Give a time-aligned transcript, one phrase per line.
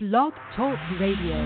[0.00, 1.42] Blog Talk Radio.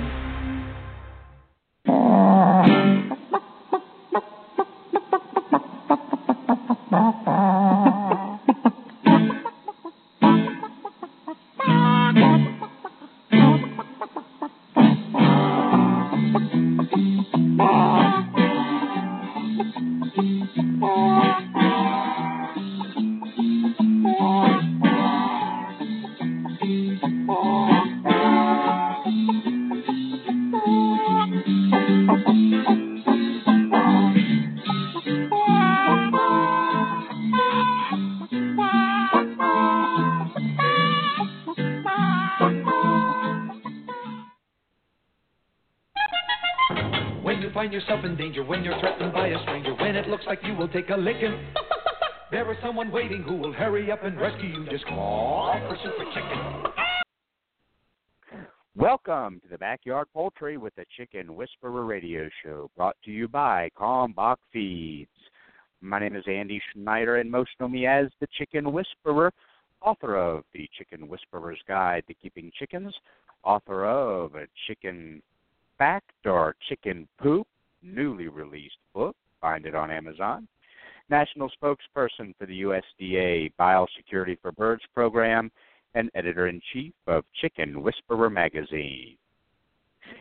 [51.03, 51.37] Licking,
[52.31, 54.71] there is someone waiting who will hurry up and rescue you.
[54.71, 55.53] Just call
[56.15, 56.63] Chicken.
[58.77, 63.69] Welcome to the Backyard Poultry with the Chicken Whisperer radio show, brought to you by
[63.77, 65.11] Kalmbach Feeds.
[65.81, 69.33] My name is Andy Schneider, and most know me as the Chicken Whisperer,
[69.81, 72.95] author of the Chicken Whisperer's Guide to Keeping Chickens,
[73.43, 75.21] author of a Chicken
[75.79, 77.49] Fact or Chicken Poop,
[77.83, 79.17] newly released book.
[79.41, 80.47] Find it on Amazon.
[81.13, 85.53] National spokesperson for the USDA Biosecurity for Birds program
[85.95, 89.19] and editor in chief of Chicken Whisperer magazine.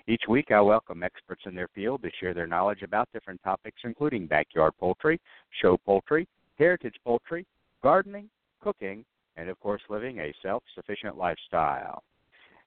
[0.10, 3.78] Each week, I welcome experts in their field to share their knowledge about different topics,
[3.86, 5.22] including backyard poultry,
[5.62, 7.46] show poultry, heritage poultry,
[7.82, 8.30] gardening,
[8.62, 9.06] cooking,
[9.38, 12.04] and of course, living a self sufficient lifestyle.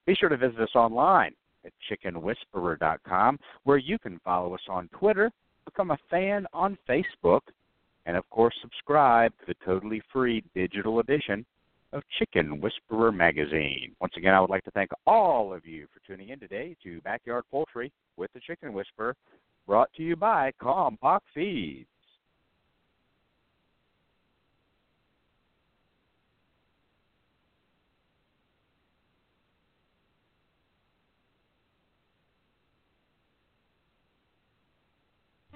[0.07, 1.35] Be sure to visit us online
[1.67, 5.31] at chickenwhisperer.com, where you can follow us on Twitter,
[5.67, 7.41] become a fan on Facebook,
[8.07, 11.45] and of course, subscribe to the totally free digital edition
[11.93, 13.95] of Chicken Whisperer magazine.
[14.01, 17.01] Once again, I would like to thank all of you for tuning in today to
[17.03, 19.15] Backyard Poultry with the Chicken Whisperer,
[19.67, 21.87] brought to you by Kalmbach Feeds.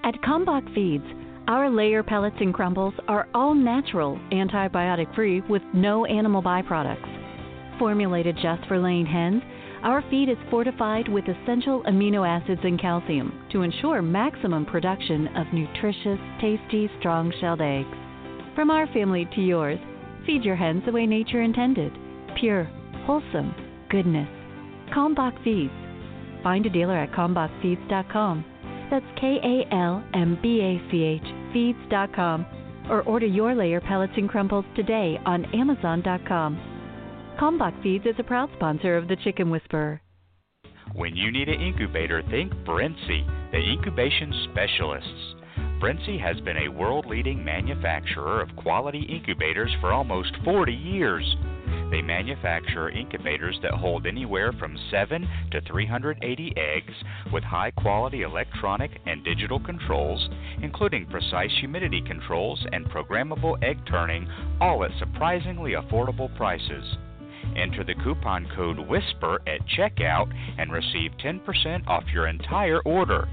[0.05, 1.05] At Kalmbach Feeds,
[1.49, 7.79] our layer pellets and crumbles are all natural, antibiotic free, with no animal byproducts.
[7.79, 9.43] Formulated just for laying hens,
[9.83, 15.47] our feed is fortified with essential amino acids and calcium to ensure maximum production of
[15.55, 17.97] nutritious, tasty, strong shelled eggs.
[18.55, 19.79] From our family to yours,
[20.27, 21.93] feed your hens the way nature intended
[22.39, 22.65] pure,
[23.07, 23.55] wholesome
[23.89, 24.29] goodness.
[24.95, 25.73] Kalmbach Feeds.
[26.43, 28.45] Find a dealer at kalmbachfeeds.com.
[28.91, 32.47] That's K A L M B A C H feeds.com
[32.91, 36.59] or order your layer pellets and crumbles today on amazon.com.
[37.39, 40.01] Kalmbach Feeds is a proud sponsor of the Chicken Whisperer.
[40.95, 45.35] When you need an incubator, think Brinsea, the incubation specialists.
[45.81, 51.37] Brinsea has been a world leading manufacturer of quality incubators for almost 40 years.
[51.91, 56.93] They manufacture incubators that hold anywhere from 7 to 380 eggs
[57.33, 60.29] with high quality electronic and digital controls,
[60.63, 64.29] including precise humidity controls and programmable egg turning,
[64.61, 66.85] all at surprisingly affordable prices.
[67.57, 73.29] Enter the coupon code WHISPER at checkout and receive 10% off your entire order.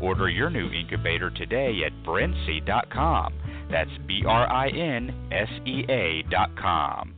[0.00, 3.34] Order your new incubator today at Brinsea.com.
[3.70, 7.17] That's B R I N S E A.com.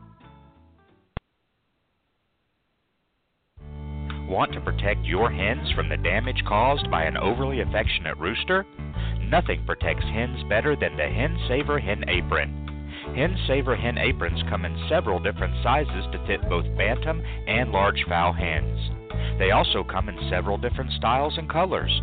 [4.31, 8.65] Want to protect your hens from the damage caused by an overly affectionate rooster?
[9.19, 12.95] Nothing protects hens better than the Hen Saver Hen Apron.
[13.13, 18.05] Hen Saver Hen Aprons come in several different sizes to fit both bantam and large
[18.07, 18.79] fowl hens.
[19.37, 22.01] They also come in several different styles and colors.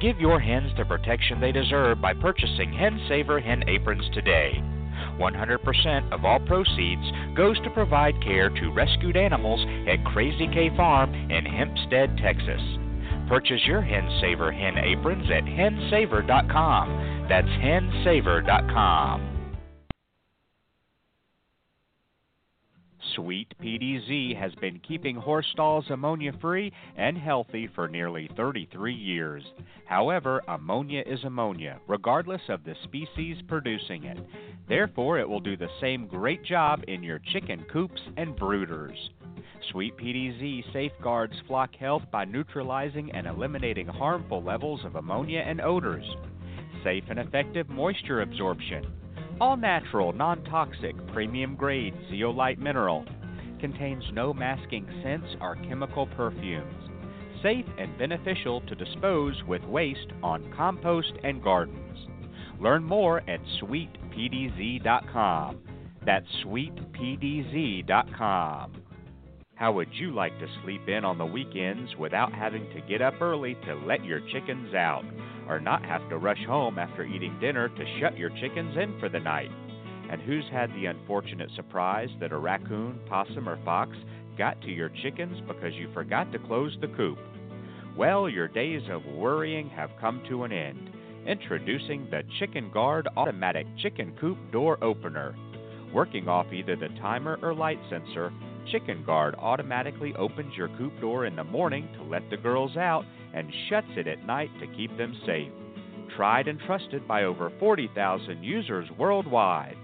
[0.00, 4.60] Give your hens the protection they deserve by purchasing Hen Saver Hen Aprons today.
[5.18, 7.02] 100% of all proceeds
[7.36, 12.60] goes to provide care to rescued animals at Crazy K Farm in Hempstead, Texas.
[13.28, 17.26] Purchase your Hen Saver hen aprons at hensaver.com.
[17.28, 19.29] That's hensaver.com.
[23.14, 29.42] Sweet PDZ has been keeping horse stalls ammonia free and healthy for nearly 33 years.
[29.86, 34.18] However, ammonia is ammonia, regardless of the species producing it.
[34.68, 38.96] Therefore, it will do the same great job in your chicken coops and brooders.
[39.70, 46.06] Sweet PDZ safeguards flock health by neutralizing and eliminating harmful levels of ammonia and odors.
[46.84, 48.86] Safe and effective moisture absorption
[49.40, 53.04] all natural, non toxic, premium grade zeolite mineral.
[53.58, 56.90] Contains no masking scents or chemical perfumes.
[57.42, 62.06] Safe and beneficial to dispose with waste on compost and gardens.
[62.60, 65.58] Learn more at sweetpdz.com.
[66.04, 67.80] That's sweetpdz.com.
[69.54, 73.20] How would you like to sleep in on the weekends without having to get up
[73.20, 75.04] early to let your chickens out?
[75.50, 79.08] Or not have to rush home after eating dinner to shut your chickens in for
[79.08, 79.50] the night.
[80.08, 83.96] And who's had the unfortunate surprise that a raccoon, possum, or fox
[84.38, 87.18] got to your chickens because you forgot to close the coop?
[87.96, 90.90] Well, your days of worrying have come to an end.
[91.26, 95.34] Introducing the Chicken Guard Automatic Chicken Coop Door Opener.
[95.92, 98.32] Working off either the timer or light sensor,
[98.70, 103.04] Chicken Guard automatically opens your coop door in the morning to let the girls out
[103.34, 105.50] and shuts it at night to keep them safe.
[106.16, 109.76] Tried and trusted by over 40,000 users worldwide.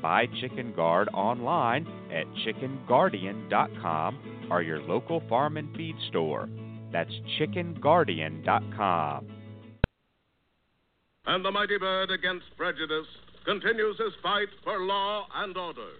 [0.00, 6.48] Buy Chicken Guard online at chickenguardian.com or your local farm and feed store.
[6.92, 7.10] That's
[7.40, 9.28] chickenguardian.com.
[11.26, 13.06] And the mighty bird against prejudice
[13.46, 15.92] continues his fight for law and order.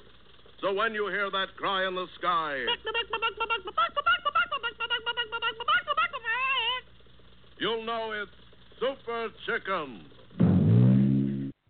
[0.61, 2.61] So when you hear that cry in the sky,
[7.59, 8.31] you'll know it's
[8.81, 10.07] Super Chicken.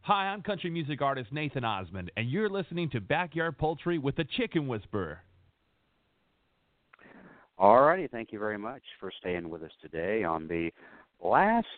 [0.03, 4.25] Hi, I'm country music artist Nathan Osmond, and you're listening to Backyard Poultry with the
[4.25, 5.21] Chicken Whisperer.
[7.57, 10.71] All righty, thank you very much for staying with us today on the
[11.23, 11.69] last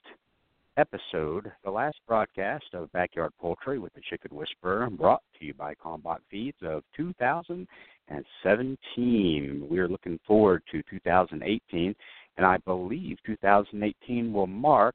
[0.77, 5.75] episode, the last broadcast of Backyard Poultry with the Chicken Whisperer, brought to you by
[5.75, 9.67] Kalmbach Feeds of 2017.
[9.71, 11.95] We're looking forward to 2018
[12.37, 14.95] and I believe 2018 will mark.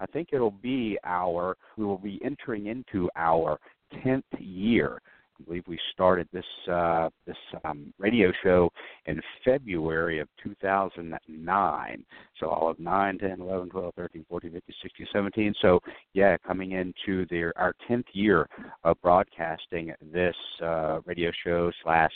[0.00, 1.56] I think it'll be our.
[1.76, 3.58] We will be entering into our
[4.04, 5.00] 10th year.
[5.40, 8.70] I believe we started this uh, this um, radio show
[9.06, 12.04] in February of 2009.
[12.38, 15.54] So all of 9, 10, 11, 12, 13, 14, 15, 16, 17.
[15.60, 15.80] So
[16.12, 18.48] yeah, coming into their our 10th year
[18.84, 22.12] of broadcasting this uh, radio show slash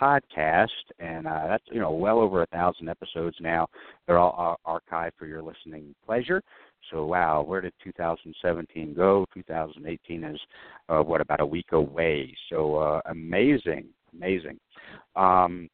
[0.00, 0.68] podcast,
[0.98, 3.66] and uh, that's you know well over a thousand episodes now.
[4.06, 6.42] They're all uh, archived for your listening pleasure.
[6.90, 9.26] So wow, where did 2017 go?
[9.32, 10.40] 2018 is
[10.88, 12.34] uh, what about a week away.
[12.50, 14.58] So uh, amazing, amazing.
[15.16, 15.68] Um,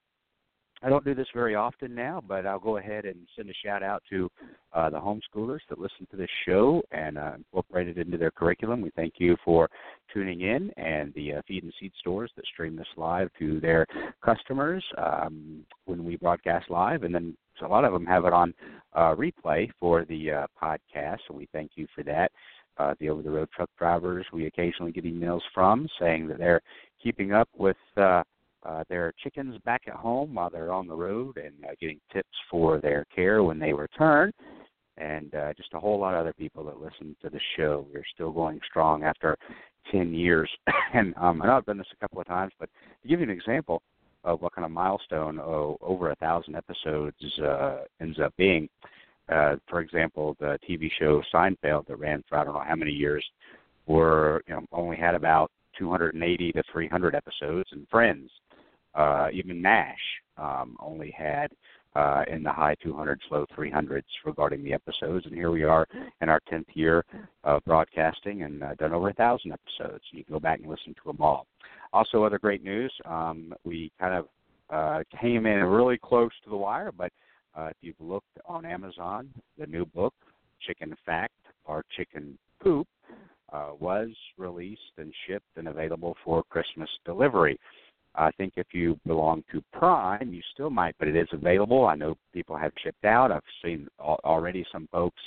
[0.83, 3.83] I don't do this very often now, but I'll go ahead and send a shout
[3.83, 4.31] out to
[4.73, 8.81] uh, the homeschoolers that listen to this show and uh, incorporate it into their curriculum.
[8.81, 9.69] We thank you for
[10.13, 13.87] tuning in and the uh, feed and seed stores that stream this live to their
[14.25, 17.03] customers um, when we broadcast live.
[17.03, 18.55] And then so a lot of them have it on
[18.95, 22.33] uh, replay for the uh, podcast, so we thank you for that.
[22.79, 26.63] Uh, the over the road truck drivers we occasionally get emails from saying that they're
[27.03, 27.77] keeping up with
[28.67, 32.01] uh, uh, their chickens back at home while they're on the road and uh, getting
[32.13, 34.33] tips for their care when they return.
[34.97, 37.87] And uh, just a whole lot of other people that listen to the show.
[37.93, 39.37] We're still going strong after
[39.91, 40.51] 10 years.
[40.95, 42.69] and um, I know I've done this a couple of times, but
[43.03, 43.83] to give you an example
[44.25, 48.69] of what kind of milestone oh, over a thousand episodes uh, ends up being,
[49.31, 52.93] uh, for example, the TV show Seinfeld that ran for I don't know how many
[52.93, 53.25] years,
[53.87, 58.31] were you know only had about 280 to 300 episodes, and Friends
[58.95, 59.99] uh, even Nash
[60.37, 61.51] um, only had
[61.95, 65.27] uh, in the high 200s, low 300s regarding the episodes.
[65.27, 65.87] And here we are
[66.21, 67.05] in our 10th year
[67.45, 70.05] of broadcasting and uh, done over a thousand episodes.
[70.13, 71.47] You can go back and listen to them all.
[71.93, 72.93] Also, other great news.
[73.05, 74.27] Um, we kind of
[74.71, 77.11] uh, came in really close to the wire, but
[77.57, 79.29] uh, if you've looked on Amazon,
[79.59, 80.15] the new book,
[80.65, 82.87] Chicken Fact or Chicken Poop,
[83.53, 87.59] uh, was released and shipped and available for Christmas delivery.
[88.15, 91.87] I think if you belong to Prime, you still might, but it is available.
[91.87, 93.31] I know people have shipped out.
[93.31, 95.23] I've seen already some folks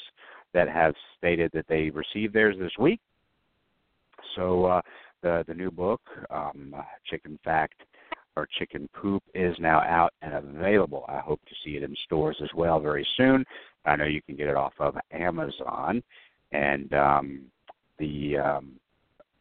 [0.53, 2.99] that have stated that they received theirs this week.
[4.35, 4.81] So uh,
[5.21, 6.75] the the new book, um,
[7.09, 7.81] Chicken Fact
[8.35, 11.05] or Chicken Poop, is now out and available.
[11.07, 13.45] I hope to see it in stores as well very soon.
[13.85, 16.03] I know you can get it off of Amazon,
[16.51, 17.41] and um,
[17.99, 18.71] the um,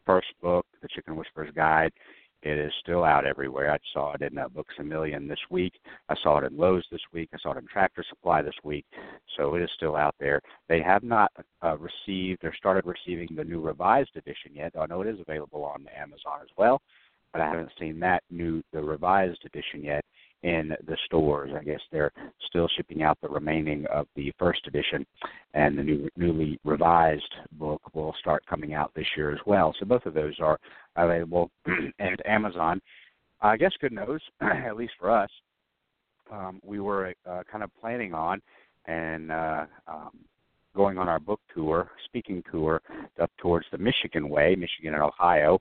[0.04, 1.92] first book, The Chicken Whisperer's Guide,
[2.42, 3.72] it is still out everywhere.
[3.72, 5.74] I saw it in uh, Books a Million this week.
[6.08, 7.28] I saw it in Lowe's this week.
[7.32, 8.84] I saw it in Tractor Supply this week.
[9.36, 10.40] So it is still out there.
[10.68, 11.30] They have not
[11.62, 14.72] uh, received or started receiving the new revised edition yet.
[14.78, 16.82] I know it is available on Amazon as well,
[17.32, 20.04] but I haven't seen that new the revised edition yet
[20.42, 21.50] in the stores.
[21.58, 22.12] I guess they're
[22.48, 25.06] still shipping out the remaining of the first edition,
[25.54, 29.74] and the new, newly revised book will start coming out this year as well.
[29.78, 30.58] So both of those are
[30.96, 31.50] available
[32.00, 32.80] at Amazon.
[33.40, 35.30] I guess good news, at least for us.
[36.30, 38.40] Um, we were uh, kind of planning on
[38.86, 40.10] and uh, um,
[40.74, 42.80] going on our book tour, speaking tour
[43.20, 45.58] up towards the Michigan way, Michigan and Ohio,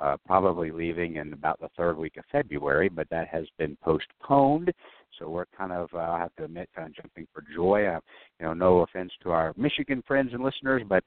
[0.00, 4.72] uh, probably leaving in about the third week of February, but that has been postponed.
[5.18, 7.86] So we're kind of, uh, I have to admit, kind of jumping for joy.
[7.86, 8.00] Uh,
[8.40, 11.04] you know, no offense to our Michigan friends and listeners, but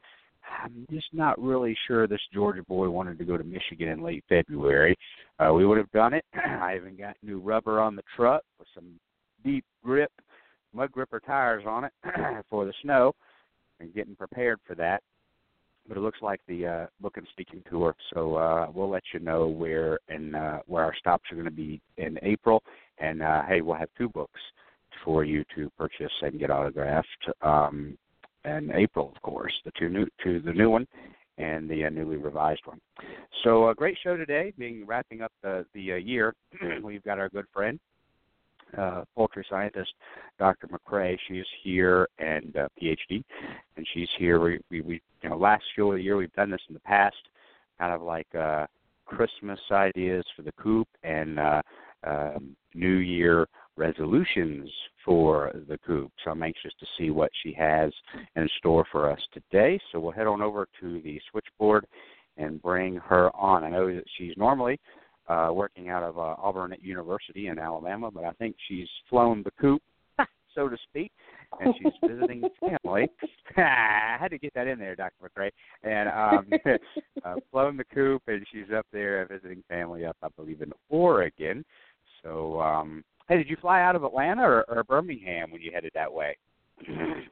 [0.63, 4.23] I'm just not really sure this Georgia boy wanted to go to Michigan in late
[4.29, 4.95] February.
[5.39, 6.23] Uh, we would have done it.
[6.33, 8.85] I even got new rubber on the truck with some
[9.43, 10.11] deep grip
[10.73, 11.93] mud gripper tires on it
[12.49, 13.13] for the snow
[13.79, 15.01] and getting prepared for that
[15.87, 17.95] but it looks like the uh, book and speaking tour.
[18.13, 21.51] So uh, we'll let you know where and uh, where our stops are going to
[21.51, 22.63] be in April.
[22.99, 24.39] And uh, hey, we'll have two books
[25.03, 27.07] for you to purchase and get autographed.
[27.41, 27.97] Um,
[28.45, 30.87] in April, of course, the two new to the new one
[31.37, 32.79] and the uh, newly revised one.
[33.43, 36.33] So a great show today, being wrapping up the the uh, year.
[36.83, 37.79] We've got our good friend
[38.77, 39.93] uh, poultry scientist,
[40.39, 40.67] Dr.
[40.67, 41.17] McCrea.
[41.27, 43.23] She's here and uh, PhD,
[43.75, 44.39] and she's here.
[44.39, 47.15] We, we, we, you know, last the year we've done this in the past,
[47.79, 48.65] kind of like uh,
[49.05, 51.61] Christmas ideas for the coop and uh,
[52.05, 53.47] um, New Year
[53.77, 54.69] resolutions
[55.05, 56.11] for the coop.
[56.23, 57.91] So I'm anxious to see what she has
[58.35, 59.79] in store for us today.
[59.91, 61.85] So we'll head on over to the switchboard
[62.37, 63.63] and bring her on.
[63.63, 64.79] I know that she's normally
[65.27, 69.51] uh, working out of uh, Auburn University in Alabama, but I think she's flown the
[69.59, 69.81] coop,
[70.55, 71.11] so to speak,
[71.59, 73.09] and she's visiting family.
[73.57, 75.13] I had to get that in there, Dr.
[75.23, 75.51] McCrea.
[75.83, 76.75] And um,
[77.25, 81.65] uh, flown the coop, and she's up there visiting family up, I believe, in Oregon.
[82.23, 85.91] So, um, hey, did you fly out of Atlanta or, or Birmingham when you headed
[85.93, 86.37] that way?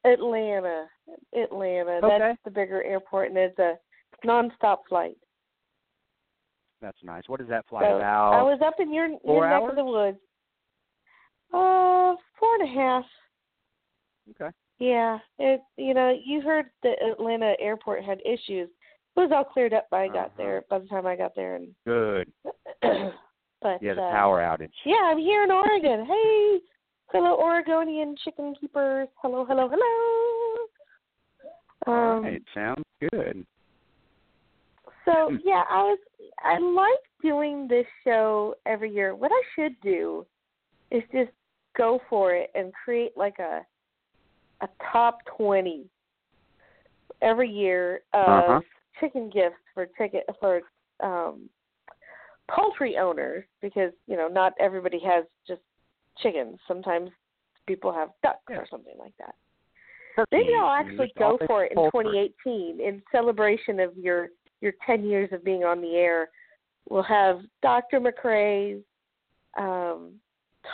[0.05, 0.85] Atlanta,
[1.33, 1.97] Atlanta.
[2.03, 2.17] Okay.
[2.19, 3.75] That's the bigger airport, and it's a
[4.25, 5.17] nonstop flight.
[6.81, 7.23] That's nice.
[7.27, 8.33] What does that fly so about?
[8.33, 9.69] I was up in your, your neck hours?
[9.71, 10.17] of the woods.
[11.53, 13.05] Uh, four and a half.
[14.31, 14.55] Okay.
[14.79, 15.61] Yeah, it.
[15.77, 18.69] You know, you heard the Atlanta airport had issues.
[19.15, 20.29] It was all cleared up by I got Uh-huh.
[20.37, 20.63] there.
[20.69, 22.31] By the time I got there, and Good.
[23.61, 24.73] but Yeah, the uh, power outage.
[24.83, 26.05] Yeah, I'm here in Oregon.
[26.05, 26.59] Hey,
[27.13, 29.07] hello, Oregonian chicken keepers.
[29.21, 30.67] Hello, hello, hello.
[31.87, 33.45] All Um, right, sounds good.
[35.05, 35.35] So Hmm.
[35.45, 35.99] yeah, I was
[36.43, 39.15] I like doing this show every year.
[39.15, 40.25] What I should do
[40.91, 41.31] is just
[41.77, 43.65] go for it and create like a
[44.61, 45.89] a top twenty
[47.21, 48.59] every year of Uh-huh.
[48.99, 50.61] chicken gifts for chicken for
[51.01, 51.49] um
[52.49, 55.61] poultry owners because, you know, not everybody has just
[56.19, 56.59] chickens.
[56.67, 57.09] Sometimes
[57.67, 58.57] people have ducks Yeah.
[58.57, 59.35] or something like that.
[60.31, 64.29] Maybe I'll actually go for it in 2018 in celebration of your
[64.61, 66.29] your 10 years of being on the air.
[66.89, 67.99] We'll have Dr.
[67.99, 68.83] McCrea's
[69.57, 70.13] um,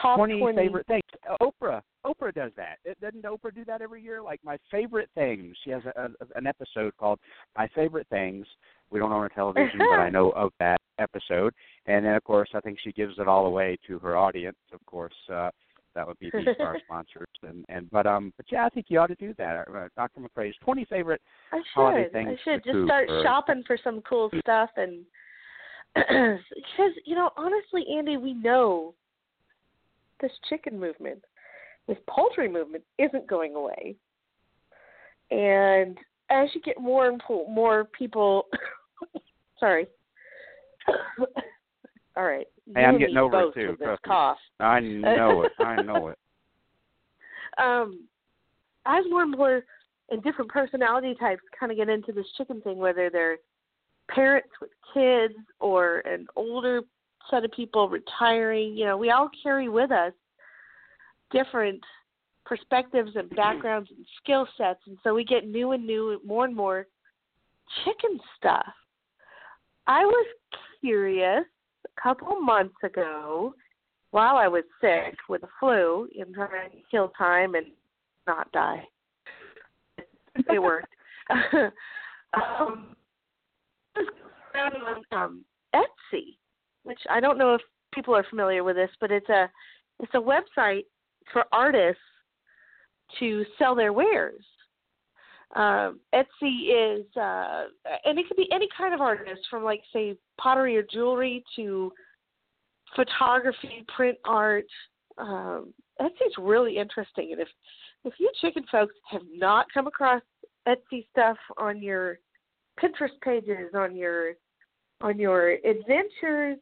[0.01, 1.01] top 20, favorite things.
[1.41, 1.81] Oprah.
[2.05, 2.77] Oprah does that.
[2.83, 4.21] It- Doesn't Oprah do that every year?
[4.21, 5.55] Like my favorite things.
[5.63, 7.19] She has a, a, an episode called
[7.57, 8.45] My Favorite Things.
[8.89, 11.53] We don't own a television, but I know of that episode.
[11.85, 14.57] And then, of course, I think she gives it all away to her audience.
[14.73, 15.49] Of course, uh,
[15.95, 17.27] that would be our sponsors.
[17.43, 19.65] And and but um, but yeah, I think you ought to do that.
[19.67, 20.21] Uh, Dr.
[20.21, 21.21] McCrea's 20 favorite
[21.51, 22.13] I holiday should.
[22.13, 25.03] things I should just coop start or- shopping for some cool stuff and
[25.95, 28.93] because you know honestly, Andy, we know
[30.21, 31.21] this chicken movement,
[31.87, 33.95] this poultry movement, isn't going away.
[35.31, 35.97] And
[36.29, 38.45] as you get more and po- more people,
[39.59, 39.87] sorry.
[42.17, 42.47] All right.
[42.73, 43.95] Hey, I'm getting over it too, this me.
[44.05, 44.37] cough.
[44.59, 45.51] I know it.
[45.59, 46.17] I know it.
[47.57, 48.07] um,
[48.85, 49.63] as more and more
[50.09, 53.37] and different personality types kind of get into this chicken thing, whether they're
[54.09, 56.81] parents with kids or an older
[57.29, 60.11] set of people retiring, you know, we all carry with us
[61.31, 61.79] different
[62.45, 66.55] perspectives and backgrounds and skill sets, and so we get new and new, more and
[66.55, 66.87] more
[67.85, 68.67] chicken stuff.
[69.87, 70.27] I was
[70.81, 71.45] curious
[71.97, 73.53] a couple months ago
[74.11, 77.67] while I was sick with the flu and trying to kill time and
[78.27, 78.83] not die.
[80.35, 80.93] It worked.
[82.33, 82.95] um,
[84.55, 86.37] on um, Etsy,
[86.83, 87.61] which I don't know if
[87.93, 89.49] people are familiar with this, but it's a
[89.99, 90.85] it's a website
[91.31, 92.01] for artists
[93.19, 94.43] to sell their wares.
[95.55, 97.65] Um, Etsy is, uh,
[98.05, 101.91] and it could be any kind of artist, from like say pottery or jewelry to
[102.95, 104.65] photography, print art.
[105.17, 107.49] Um, Etsy's really interesting, and if
[108.05, 110.21] if you chicken folks have not come across
[110.67, 112.19] Etsy stuff on your
[112.81, 114.33] Pinterest pages, on your
[115.01, 116.57] on your adventures,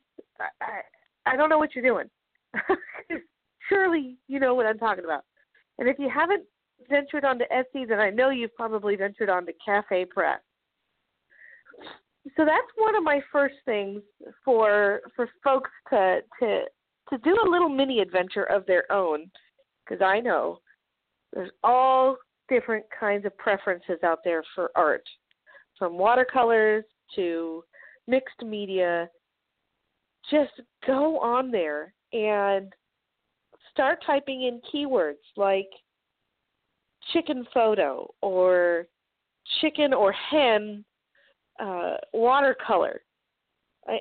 [0.61, 0.81] I,
[1.25, 2.09] I don't know what you're doing.
[3.69, 5.25] Surely you know what I'm talking about.
[5.77, 6.43] And if you haven't
[6.89, 10.39] ventured onto Etsy, then I know you've probably ventured onto Cafe Press.
[12.37, 14.01] So that's one of my first things
[14.45, 16.63] for for folks to to
[17.09, 19.31] to do a little mini adventure of their own,
[19.83, 20.59] because I know
[21.33, 22.17] there's all
[22.47, 25.03] different kinds of preferences out there for art,
[25.77, 26.83] from watercolors
[27.15, 27.63] to
[28.07, 29.09] mixed media.
[30.29, 32.73] Just go on there and
[33.71, 35.69] start typing in keywords like
[37.13, 38.87] chicken photo or
[39.61, 40.83] chicken or hen
[41.59, 43.01] uh, watercolor.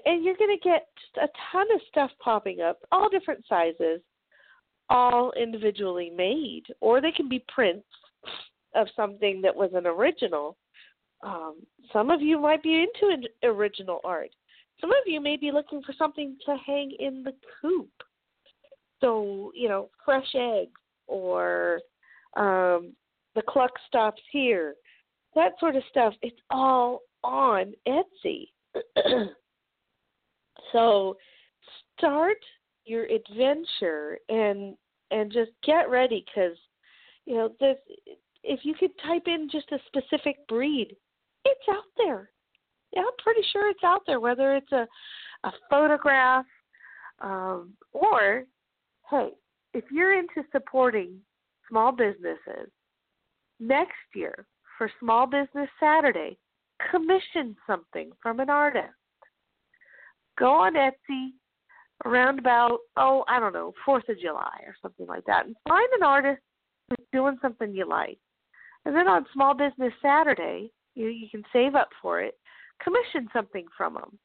[0.04, 0.86] And you're going to get
[1.22, 4.00] a ton of stuff popping up, all different sizes,
[4.90, 7.86] all individually made, or they can be prints
[8.74, 10.56] of something that was an original.
[11.22, 11.56] Um,
[11.92, 14.30] some of you might be into original art.
[14.80, 17.90] Some of you may be looking for something to hang in the coop.
[19.00, 21.80] So, you know, fresh eggs or
[22.38, 22.92] um,
[23.34, 24.74] the cluck stops here,
[25.34, 26.14] that sort of stuff.
[26.22, 28.48] It's all on Etsy.
[30.72, 31.16] so
[31.96, 32.38] start
[32.84, 34.76] your adventure and
[35.10, 36.56] and just get ready because
[37.26, 37.76] you know this
[38.44, 40.96] if you could type in just a specific breed
[41.44, 42.30] it's out there
[42.92, 44.86] yeah i'm pretty sure it's out there whether it's a
[45.44, 46.46] a photograph
[47.20, 48.44] um or
[49.10, 49.30] hey
[49.74, 51.18] if you're into supporting
[51.68, 52.70] small businesses
[53.60, 56.38] next year for small business saturday
[56.90, 58.94] commission something from an artist.
[60.38, 61.30] Go on Etsy
[62.04, 65.88] around about, oh, I don't know, 4th of July or something like that, and find
[65.94, 66.40] an artist
[66.88, 68.18] who's doing something you like.
[68.84, 72.34] And then on Small Business Saturday, you, you can save up for it,
[72.82, 74.18] commission something from them.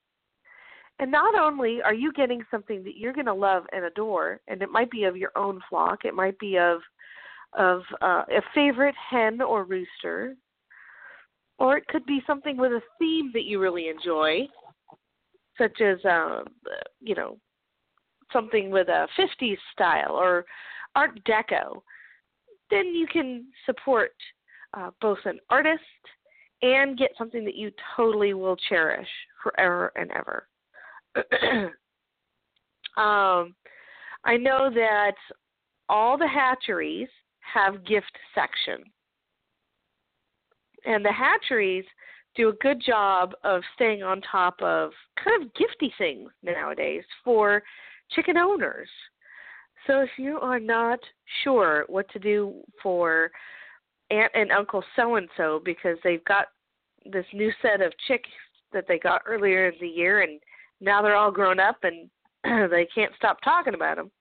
[0.99, 4.61] And not only are you getting something that you're going to love and adore, and
[4.61, 6.81] it might be of your own flock, it might be of
[7.57, 10.35] of uh, a favorite hen or rooster
[11.59, 14.47] or it could be something with a theme that you really enjoy,
[15.57, 16.45] such as um,
[16.99, 17.37] you know
[18.31, 20.45] something with a 50s style or
[20.95, 21.81] Art Deco.
[22.69, 24.11] Then you can support
[24.73, 25.81] uh, both an artist
[26.63, 29.07] and get something that you totally will cherish
[29.43, 30.47] forever and ever.
[32.97, 33.53] um,
[34.25, 35.15] I know that
[35.89, 37.09] all the hatcheries
[37.51, 38.83] have gift section.
[40.85, 41.85] and the hatcheries
[42.35, 44.91] do a good job of staying on top of
[45.23, 47.63] kind of gifty things nowadays for
[48.11, 48.89] chicken owners.
[49.87, 50.99] So if you are not
[51.43, 53.31] sure what to do for
[54.09, 56.47] aunt and uncle so and so because they've got
[57.05, 58.29] this new set of chicks
[58.71, 60.39] that they got earlier in the year and
[60.81, 62.09] now they're all grown up and
[62.71, 64.11] they can't stop talking about them.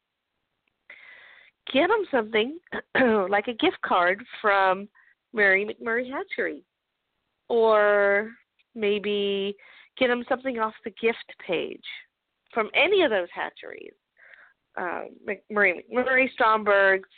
[1.72, 2.58] Get them something
[3.30, 4.88] like a gift card from
[5.32, 6.64] Murray McMurray Hatchery.
[7.48, 8.30] Or
[8.74, 9.56] maybe
[9.98, 11.85] get them something off the gift page
[12.52, 13.92] from any of those hatcheries.
[14.76, 17.08] Uh, McMurray, Stromberg's,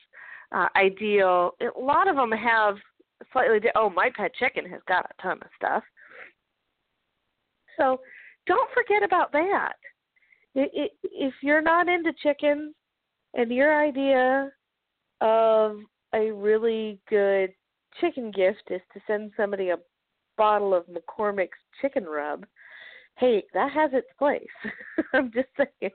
[0.52, 1.52] uh, Ideal.
[1.60, 2.76] A lot of them have
[3.32, 3.60] slightly.
[3.60, 5.82] Di- oh, my pet chicken has got a ton of stuff.
[7.78, 8.00] So
[8.46, 9.74] don't forget about that.
[10.54, 12.74] If you're not into chickens
[13.34, 14.50] and your idea
[15.20, 15.78] of
[16.14, 17.52] a really good
[18.00, 19.78] chicken gift is to send somebody a
[20.36, 22.44] bottle of McCormick's chicken rub,
[23.16, 24.46] hey, that has its place.
[25.12, 25.92] I'm just saying.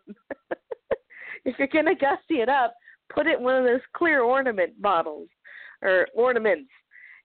[1.45, 2.73] if you're gonna gussy it up,
[3.13, 5.28] put it in one of those clear ornament bottles
[5.82, 6.69] or ornaments,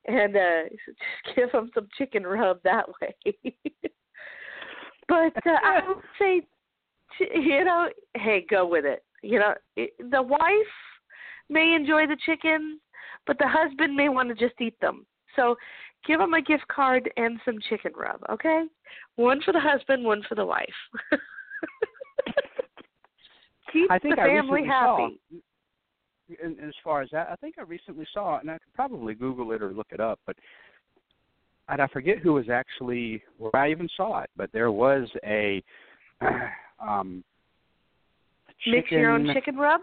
[0.07, 0.99] and uh just
[1.37, 3.35] give them some chicken rub that way.
[5.09, 6.43] but uh, I would say,
[7.35, 9.05] you know, hey, go with it.
[9.25, 10.41] You know, it, the wife
[11.49, 12.79] may enjoy the chicken,
[13.27, 15.07] but the husband may want to just eat them.
[15.37, 15.57] So
[16.07, 18.65] give them a gift card and some chicken rub, okay?
[19.17, 20.69] One for the husband, one for the wife.
[23.73, 25.21] Keep I think the family happy.
[25.31, 25.43] saw.
[26.43, 29.15] In, as far as that, I think I recently saw it, and I could probably
[29.15, 30.37] Google it or look it up, but
[31.69, 35.63] and I forget who was actually where I even saw it, but there was a
[36.81, 37.25] um
[38.67, 39.81] Mix your own chicken rub?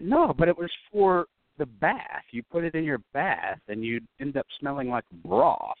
[0.00, 1.26] No, but it was for
[1.58, 2.24] the bath.
[2.32, 5.76] You put it in your bath, and you'd end up smelling like broth.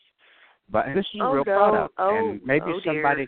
[0.70, 1.56] But this is a Oh, real no.
[1.56, 3.26] product, Oh, and maybe oh, somebody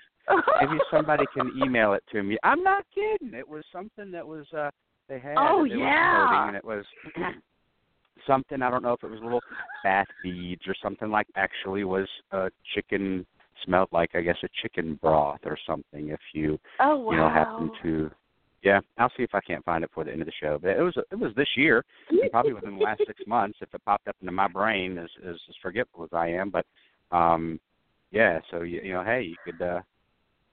[0.60, 2.38] maybe somebody can email it to me.
[2.44, 3.34] I'm not kidding.
[3.34, 4.70] It was something that was uh
[5.08, 5.34] they had.
[5.36, 6.46] Oh, they yeah.
[6.46, 6.84] and it was
[8.26, 8.62] something.
[8.62, 9.42] I don't know if it was little
[9.82, 11.26] bath beads or something like.
[11.34, 13.26] Actually, was a chicken
[13.64, 16.10] smelled like I guess a chicken broth or something.
[16.10, 17.10] If you Oh wow.
[17.10, 18.10] you know happen to.
[18.62, 20.58] Yeah, I'll see if I can't find it before the end of the show.
[20.60, 23.74] But it was it was this year, and probably within the last six months, if
[23.74, 26.50] it popped up into my brain, as as, as forgetful as I am.
[26.50, 26.64] But
[27.10, 27.58] um,
[28.12, 29.80] yeah, so you, you know, hey, you could, uh,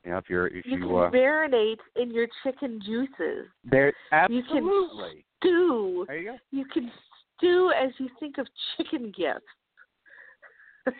[0.03, 3.47] you know, if you're if you you, can uh, marinate in your chicken juices.
[3.63, 3.93] there
[4.29, 5.25] You can absolutely.
[5.39, 6.05] stew.
[6.07, 6.37] There you go.
[6.51, 6.91] You can
[7.37, 9.45] stew as you think of chicken gifts.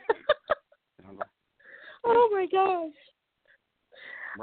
[2.05, 2.91] oh my gosh.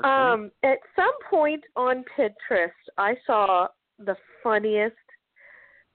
[0.04, 3.68] Um, at some point on Pinterest, I saw
[3.98, 4.96] the funniest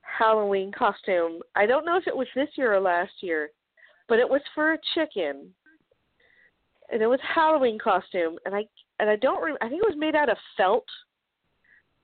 [0.02, 1.40] Halloween costume.
[1.56, 3.50] I don't know if it was this year or last year,
[4.08, 5.54] but it was for a chicken,
[6.92, 8.38] and it was Halloween costume.
[8.46, 8.66] And I
[9.00, 9.44] and I don't.
[9.44, 10.86] Rem- I think it was made out of felt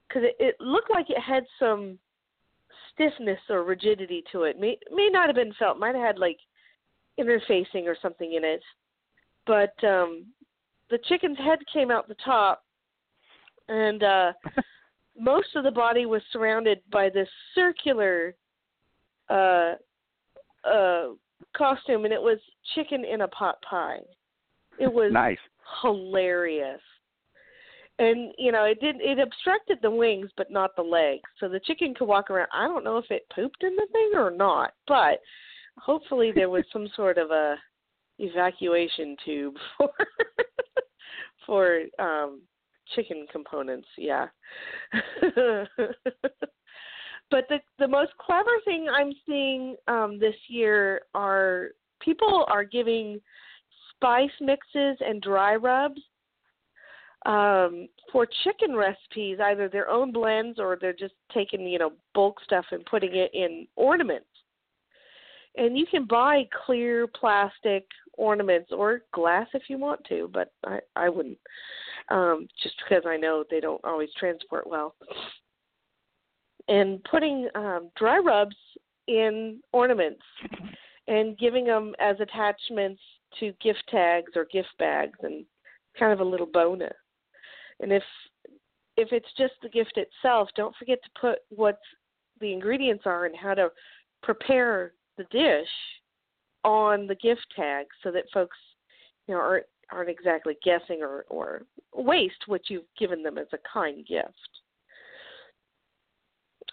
[0.08, 1.98] because it, it looked like it had some
[2.94, 4.60] stiffness or rigidity to it.
[4.60, 5.80] May may not have been felt.
[5.80, 6.40] Might have had like
[7.20, 8.62] interfacing or something in it.
[9.46, 10.28] But um
[10.90, 12.64] the chicken's head came out the top
[13.68, 14.34] and uh
[15.20, 18.36] most of the body was surrounded by this circular
[19.30, 19.74] uh
[20.64, 21.08] uh
[21.56, 22.40] costume and it was
[22.76, 24.00] chicken in a pot pie.
[24.80, 25.38] It was nice.
[25.82, 26.82] hilarious.
[28.00, 31.24] And you know, it did it obstructed the wings but not the legs.
[31.40, 32.50] So the chicken could walk around.
[32.54, 35.20] I don't know if it pooped in the thing or not, but
[35.78, 37.56] hopefully there was some sort of a
[38.20, 39.90] evacuation tube for
[41.48, 42.42] for um
[42.96, 44.28] chicken components, yeah.
[47.32, 53.20] but the the most clever thing I'm seeing um this year are people are giving
[53.96, 56.00] spice mixes and dry rubs
[57.26, 62.38] um for chicken recipes either their own blends or they're just taking you know bulk
[62.44, 64.28] stuff and putting it in ornaments
[65.56, 67.86] and you can buy clear plastic
[68.18, 71.38] ornaments or glass if you want to but i i wouldn't
[72.10, 74.96] um just because i know they don't always transport well.
[76.68, 78.56] And putting um dry rubs
[79.08, 80.22] in ornaments
[81.08, 83.02] and giving them as attachments
[83.40, 85.46] to gift tags or gift bags and
[85.98, 86.94] kind of a little bonus.
[87.80, 88.04] And if
[88.98, 91.80] if it's just the gift itself don't forget to put what
[92.40, 93.70] the ingredients are and how to
[94.24, 95.70] prepare the dish
[96.68, 98.58] on the gift tag so that folks
[99.28, 101.64] you know aren't aren't exactly guessing or or
[101.96, 104.50] waste what you've given them as a kind gift.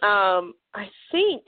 [0.02, 1.42] Um, I think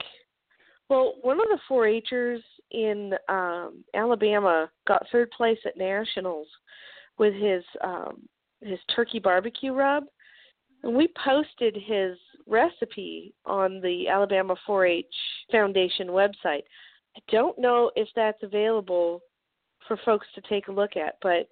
[0.89, 6.47] well, one of the 4-Hers in um, Alabama got third place at nationals
[7.19, 8.21] with his um,
[8.61, 10.05] his turkey barbecue rub,
[10.83, 15.05] and we posted his recipe on the Alabama 4-H
[15.51, 16.63] Foundation website.
[17.17, 19.21] I don't know if that's available
[19.87, 21.47] for folks to take a look at, but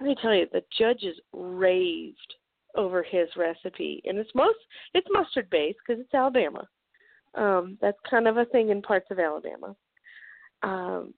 [0.00, 2.34] let me tell you, the judges raved
[2.74, 4.58] over his recipe, and it's most
[4.94, 6.66] it's mustard based because it's Alabama.
[7.34, 9.76] Um, that's kind of a thing in parts of Alabama.
[10.62, 11.14] Um,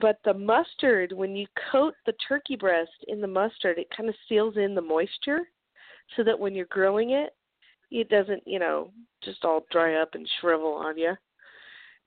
[0.00, 4.14] but the mustard, when you coat the turkey breast in the mustard, it kind of
[4.28, 5.42] seals in the moisture,
[6.16, 7.30] so that when you're grilling it,
[7.90, 8.90] it doesn't, you know,
[9.22, 11.14] just all dry up and shrivel on you.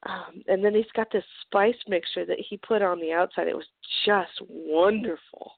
[0.06, 3.48] Um, and then he's got this spice mixture that he put on the outside.
[3.48, 3.68] It was
[4.06, 5.52] just wonderful.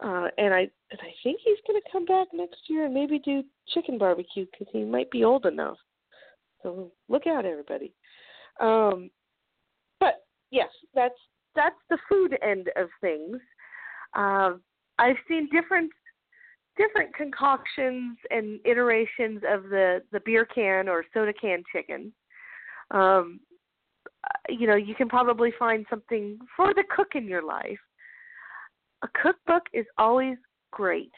[0.00, 3.18] Uh, and I and I think he's going to come back next year and maybe
[3.18, 3.42] do
[3.74, 5.76] chicken barbecue because he might be old enough.
[6.62, 7.92] So look out, everybody.
[8.60, 9.10] Um,
[9.98, 11.18] but yes, that's
[11.54, 13.38] that's the food end of things.
[14.14, 14.60] Um,
[14.98, 15.90] I've seen different
[16.76, 22.12] different concoctions and iterations of the the beer can or soda can chicken.
[22.90, 23.40] Um,
[24.48, 27.78] you know, you can probably find something for the cook in your life.
[29.02, 30.36] A cookbook is always
[30.72, 31.12] great.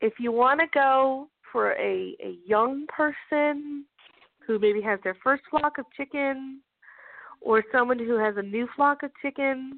[0.00, 3.84] If you want to go for a, a young person
[4.46, 6.60] who maybe has their first flock of chickens
[7.40, 9.74] or someone who has a new flock of chickens,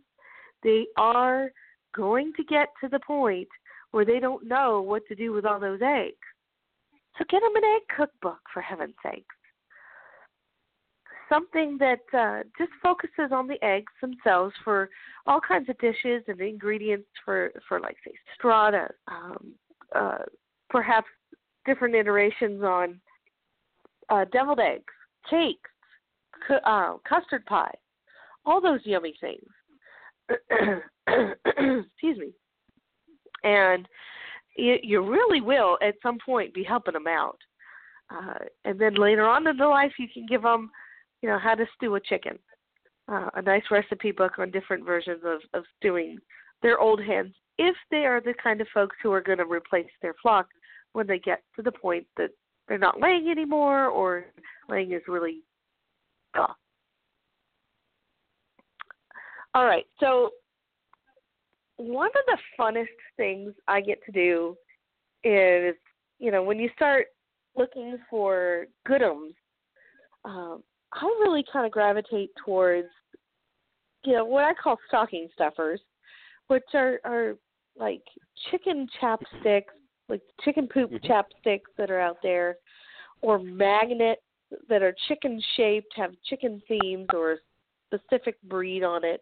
[0.62, 1.50] they are
[1.94, 3.48] going to get to the point
[3.90, 6.14] where they don't know what to do with all those eggs.
[7.18, 9.34] So get them an egg cookbook, for heaven's sakes.
[11.28, 14.88] Something that uh, just focuses on the eggs themselves for
[15.26, 19.52] all kinds of dishes and ingredients for, for like, say, strata, um,
[19.94, 20.18] uh,
[20.70, 21.08] perhaps
[21.64, 23.00] different iterations on
[24.08, 24.84] uh, deviled eggs,
[25.28, 25.70] cakes,
[26.46, 27.74] cu- uh, custard pie,
[28.44, 29.48] all those yummy things.
[31.08, 32.30] Excuse me.
[33.44, 33.86] And
[34.56, 37.38] you, you really will at some point be helping them out.
[38.10, 40.70] Uh, and then later on in the life, you can give them,
[41.22, 42.38] you know, how to stew a chicken,
[43.08, 46.18] uh, a nice recipe book on different versions of, of stewing
[46.62, 49.90] their old hens if they are the kind of folks who are going to replace
[50.02, 50.46] their flock
[50.92, 52.30] when they get to the point that
[52.68, 54.26] they're not laying anymore or
[54.68, 55.42] laying is really
[56.34, 56.46] duh.
[59.54, 60.30] All right, so
[61.76, 64.56] one of the funnest things I get to do
[65.24, 65.74] is,
[66.18, 67.06] you know, when you start
[67.56, 69.34] looking for goodums,
[70.24, 72.88] um, I really kind of gravitate towards,
[74.04, 75.80] you know, what I call stocking stuffers,
[76.46, 77.36] which are are
[77.76, 78.02] like
[78.50, 79.74] chicken chapsticks,
[80.08, 81.04] like chicken poop Mhm.
[81.04, 82.56] chapsticks that are out there,
[83.20, 84.22] or magnets
[84.68, 87.38] that are chicken shaped, have chicken themes or a
[87.86, 89.20] specific breed on it.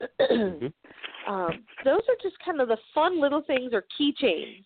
[0.20, 0.72] Mhm.
[1.26, 4.64] um, those are just kind of the fun little things or keychains.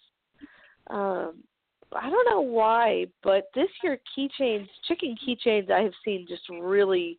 [0.89, 1.45] Um,
[1.93, 7.19] I don't know why, but this year keychains, chicken keychains, I have seen just really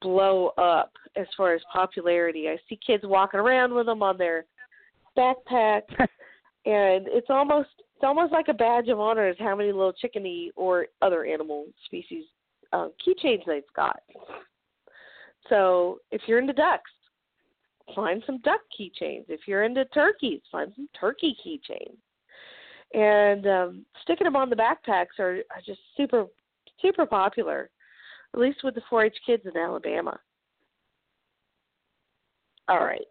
[0.00, 2.48] blow up as far as popularity.
[2.48, 4.44] I see kids walking around with them on their
[5.16, 5.82] backpack,
[6.66, 10.48] and it's almost it's almost like a badge of honor is how many little chickeny
[10.56, 12.24] or other animal species
[12.72, 14.00] uh, keychains they've got.
[15.48, 16.90] So if you're into ducks,
[17.94, 19.24] find some duck keychains.
[19.28, 21.96] If you're into turkeys, find some turkey keychains.
[22.92, 26.26] And um, sticking them on the backpacks are, are just super,
[26.80, 27.70] super popular,
[28.34, 30.18] at least with the 4-H kids in Alabama.
[32.68, 33.06] All right,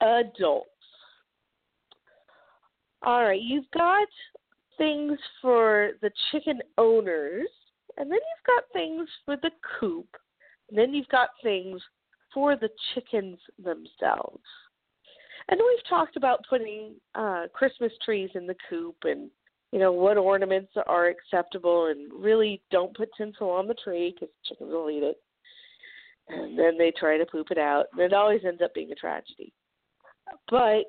[0.00, 0.68] adults.
[3.02, 4.08] All right, you've got
[4.76, 7.48] things for the chicken owners,
[7.96, 10.08] and then you've got things for the coop,
[10.68, 11.80] and then you've got things
[12.32, 14.42] for the chickens themselves.
[15.48, 19.30] And we've talked about putting uh, Christmas trees in the coop and
[19.72, 24.34] you know what ornaments are acceptable and really don't put tinsel on the tree because
[24.46, 25.16] chickens will eat it.
[26.28, 28.94] And then they try to poop it out, and it always ends up being a
[28.94, 29.52] tragedy.
[30.48, 30.84] But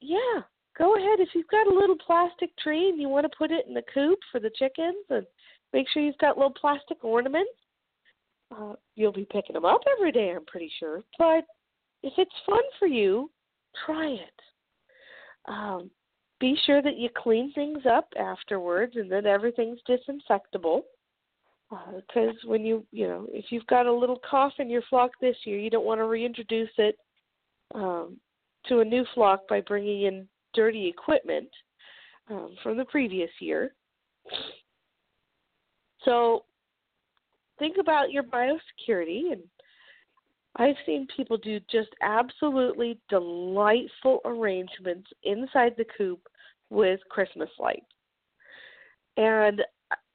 [0.00, 0.42] yeah,
[0.76, 3.66] go ahead if you've got a little plastic tree and you want to put it
[3.66, 5.26] in the coop for the chickens, and
[5.72, 7.50] make sure you've got little plastic ornaments.
[8.56, 11.02] Uh, you'll be picking them up every day, I'm pretty sure.
[11.18, 11.44] But
[12.02, 13.30] if it's fun for you,
[13.86, 14.40] try it.
[15.46, 15.90] Um,
[16.40, 20.82] be sure that you clean things up afterwards and that everything's disinfectable.
[21.70, 25.10] Because uh, when you, you know, if you've got a little cough in your flock
[25.20, 26.96] this year, you don't want to reintroduce it
[27.74, 28.16] um,
[28.66, 31.48] to a new flock by bringing in dirty equipment
[32.30, 33.74] um, from the previous year.
[36.04, 36.44] So
[37.58, 39.42] think about your biosecurity and
[40.58, 46.20] I've seen people do just absolutely delightful arrangements inside the coop
[46.68, 47.86] with Christmas lights.
[49.16, 49.62] And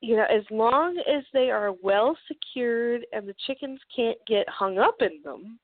[0.01, 4.77] you know, as long as they are well secured and the chickens can't get hung
[4.77, 5.59] up in them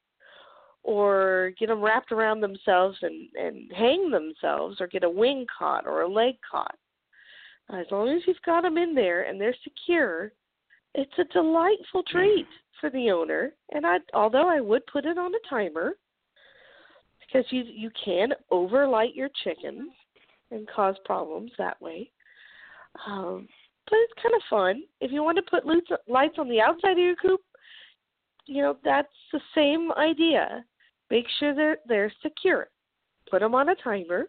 [0.83, 5.85] or get them wrapped around themselves and and hang themselves or get a wing caught
[5.85, 6.75] or a leg caught.
[7.71, 10.31] As long as you've got them in there and they're secure,
[10.95, 12.47] it's a delightful treat
[12.79, 13.53] for the owner.
[13.71, 15.93] And I, although I would put it on a timer,
[17.19, 19.91] because you you can overlight your chickens
[20.51, 22.09] and cause problems that way.
[23.05, 23.47] Um,
[23.89, 24.83] but it's kind of fun.
[24.99, 25.65] If you want to put
[26.07, 27.41] lights on the outside of your coop,
[28.45, 30.65] you know that's the same idea.
[31.11, 32.69] Make sure they're they're secure.
[33.29, 34.25] Put them on a timer,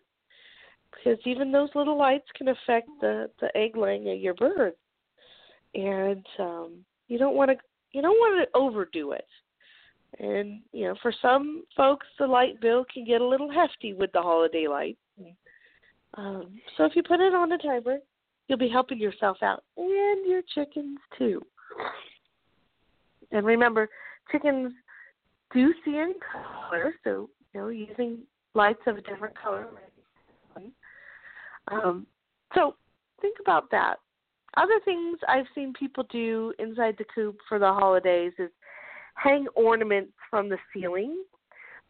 [0.92, 4.76] because even those little lights can affect the the egg laying of your birds
[5.74, 7.56] and um, you don't want to
[7.92, 9.26] you don't want to overdo it.
[10.18, 14.11] And you know, for some folks, the light bill can get a little hefty with
[14.12, 14.98] the holiday lights.
[16.14, 17.98] Um, so if you put it on a timer,
[18.48, 21.40] you'll be helping yourself out and your chickens too.
[23.30, 23.88] And remember,
[24.33, 24.72] chickens
[25.54, 26.14] do see in
[26.68, 28.18] color, so you know, using
[28.54, 29.68] lights of a different color.
[31.68, 32.06] Um,
[32.54, 32.74] so
[33.20, 33.96] think about that
[34.56, 38.50] other things I've seen people do inside the coop for the holidays is
[39.14, 41.22] hang ornaments from the ceiling.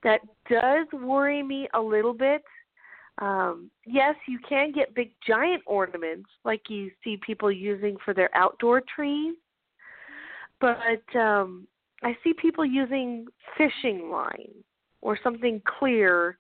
[0.03, 2.42] That does worry me a little bit.
[3.18, 8.35] Um, yes, you can get big giant ornaments like you see people using for their
[8.35, 9.35] outdoor trees,
[10.59, 11.66] but um,
[12.03, 13.27] I see people using
[13.59, 14.55] fishing line
[15.03, 16.38] or something clear,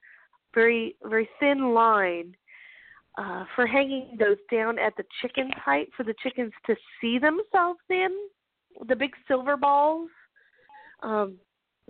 [0.54, 2.34] very very thin line
[3.18, 7.80] uh, for hanging those down at the chicken's height for the chickens to see themselves
[7.88, 8.10] in
[8.88, 10.08] the big silver balls.
[11.02, 11.36] Um,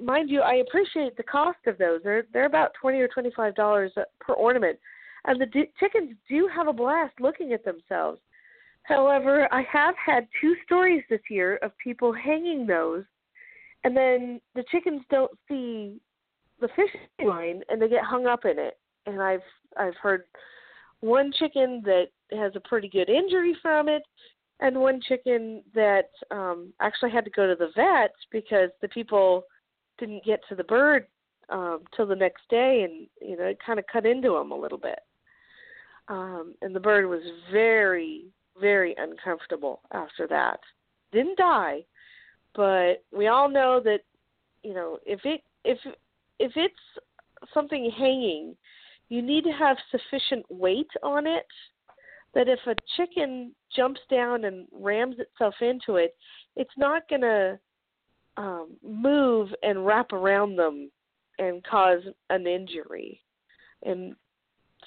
[0.02, 2.00] mind you, I appreciate the cost of those.
[2.02, 4.78] They're they're about twenty or twenty five dollars per ornament,
[5.26, 8.20] and the d- chickens do have a blast looking at themselves.
[8.84, 13.04] However, I have had two stories this year of people hanging those,
[13.84, 16.00] and then the chickens don't see
[16.60, 16.90] the fish
[17.24, 18.78] line, and they get hung up in it.
[19.06, 19.42] And I've
[19.76, 20.24] I've heard
[21.00, 24.02] one chicken that has a pretty good injury from it,
[24.60, 29.44] and one chicken that um actually had to go to the vet because the people
[29.98, 31.06] didn't get to the bird
[31.48, 34.58] um till the next day and you know it kind of cut into him a
[34.58, 35.00] little bit.
[36.08, 38.26] Um and the bird was very
[38.60, 40.60] very uncomfortable after that.
[41.12, 41.84] Didn't die
[42.54, 44.00] but we all know that
[44.62, 45.78] you know if it if
[46.38, 46.74] if it's
[47.54, 48.54] something hanging
[49.10, 51.46] you need to have sufficient weight on it
[52.32, 56.16] that if a chicken jumps down and rams itself into it,
[56.56, 57.58] it's not going to
[58.36, 60.90] um, move and wrap around them
[61.38, 63.20] and cause an injury.
[63.84, 64.14] And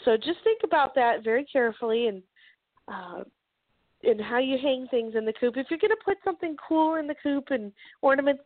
[0.05, 2.23] so just think about that very carefully and
[2.88, 3.23] uh,
[4.03, 5.55] and how you hang things in the coop.
[5.55, 8.43] If you're going to put something cool in the coop and ornaments,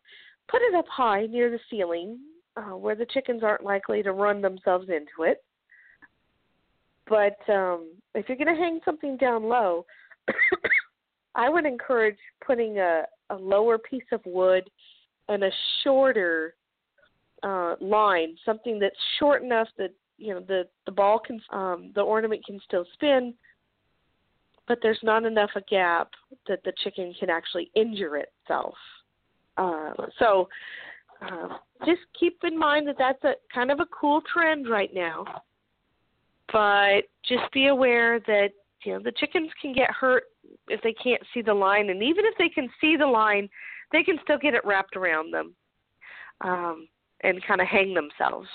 [0.48, 2.20] put it up high near the ceiling
[2.56, 5.44] uh, where the chickens aren't likely to run themselves into it.
[7.10, 9.86] But um, if you're going to hang something down low,
[11.36, 14.70] I would encourage putting a, a lower piece of wood
[15.30, 15.52] and a
[15.84, 16.56] shorter
[17.44, 22.02] uh, line, something that's short enough that you know the the ball can um, the
[22.02, 23.34] ornament can still spin,
[24.68, 26.10] but there's not enough a gap
[26.48, 28.74] that the chicken can actually injure itself.
[29.58, 30.50] Uh, so
[31.22, 31.50] uh,
[31.86, 35.24] just keep in mind that that's a kind of a cool trend right now
[36.52, 38.50] but just be aware that
[38.84, 40.24] you know the chickens can get hurt
[40.70, 43.50] if they can't see the line and even if they can see the line
[43.92, 45.56] they can still get it wrapped around them
[46.42, 46.88] um,
[47.24, 48.48] and kind of hang themselves.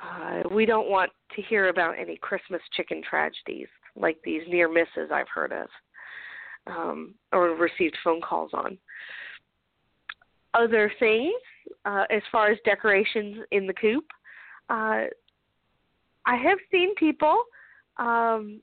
[0.00, 5.10] Uh, we don't want to hear about any christmas chicken tragedies like these near misses
[5.12, 5.68] i've heard of
[6.66, 8.78] um, or received phone calls on.
[10.54, 11.34] Other things
[11.84, 14.04] uh, as far as decorations in the coop
[14.68, 15.04] uh,
[16.26, 17.36] I have seen people,
[17.98, 18.60] um,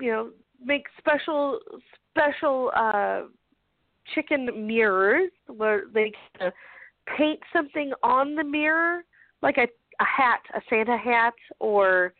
[0.00, 0.30] you know,
[0.64, 1.58] make special
[2.10, 3.22] special uh,
[4.14, 6.50] chicken mirrors where they uh,
[7.16, 9.04] paint something on the mirror,
[9.42, 9.66] like a
[10.00, 12.12] a hat, a Santa hat, or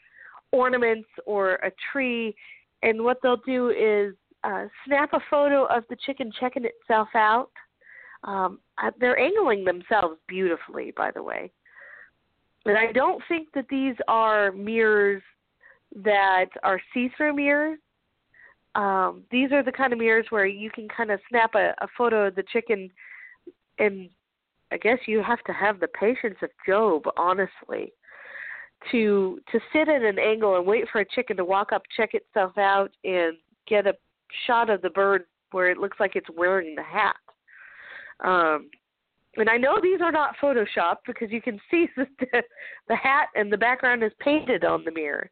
[0.53, 2.35] ornaments, or a tree.
[2.83, 7.51] And what they'll do is uh, snap a photo of the chicken checking itself out.
[8.25, 8.61] Um,
[8.99, 11.53] they're angling themselves beautifully, by the way.
[12.67, 15.23] And I don't think that these are mirrors
[16.05, 17.79] that are see-through mirrors.
[18.75, 21.87] Um, these are the kind of mirrors where you can kind of snap a, a
[21.97, 22.91] photo of the chicken,
[23.79, 24.11] and
[24.71, 27.93] I guess you have to have the patience of Job, honestly,
[28.91, 32.15] to to sit at an angle and wait for a chicken to walk up, check
[32.15, 33.95] itself out, and get a
[34.47, 37.17] shot of the bird where it looks like it's wearing the hat.
[38.23, 38.71] Um,
[39.37, 42.07] and I know these are not photoshopped because you can see the,
[42.89, 45.31] the hat and the background is painted on the mirror.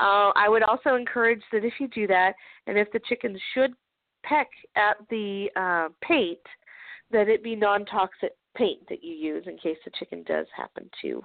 [0.00, 2.34] Uh, I would also encourage that if you do that,
[2.66, 3.72] and if the chicken should
[4.22, 6.38] peck at the uh, paint,
[7.10, 11.22] that it be non-toxic paint that you use in case the chicken does happen to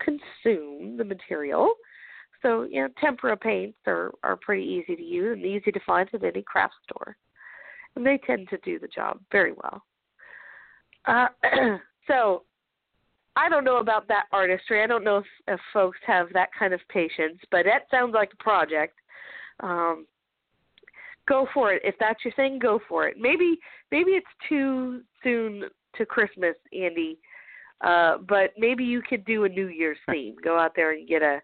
[0.00, 1.72] consume the material.
[2.42, 6.08] So, you know, tempera paints are, are pretty easy to use and easy to find
[6.12, 7.16] at any craft store.
[7.96, 9.82] And they tend to do the job very well.
[11.06, 11.26] Uh,
[12.06, 12.44] so
[13.36, 14.82] I don't know about that artistry.
[14.82, 18.30] I don't know if, if folks have that kind of patience, but that sounds like
[18.32, 18.94] a project.
[19.60, 20.06] Um,
[21.28, 21.82] go for it.
[21.84, 23.16] If that's your thing, go for it.
[23.18, 23.58] Maybe
[23.90, 25.64] maybe it's too soon
[25.96, 27.18] to Christmas, Andy.
[27.82, 30.36] Uh, but maybe you could do a New Year's theme.
[30.44, 31.40] Go out there and get a,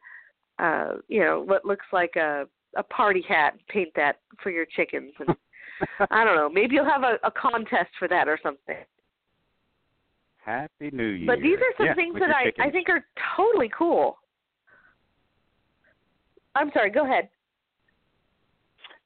[0.59, 4.67] uh, you know, what looks like a a party hat and paint that for your
[4.67, 5.13] chickens.
[5.19, 5.35] And
[6.11, 6.51] I don't know.
[6.51, 8.77] Maybe you'll have a, a contest for that or something.
[10.47, 11.27] Happy New Year.
[11.27, 13.05] But these are some yeah, things that I, I think are
[13.37, 14.17] totally cool.
[16.55, 17.29] I'm sorry, go ahead.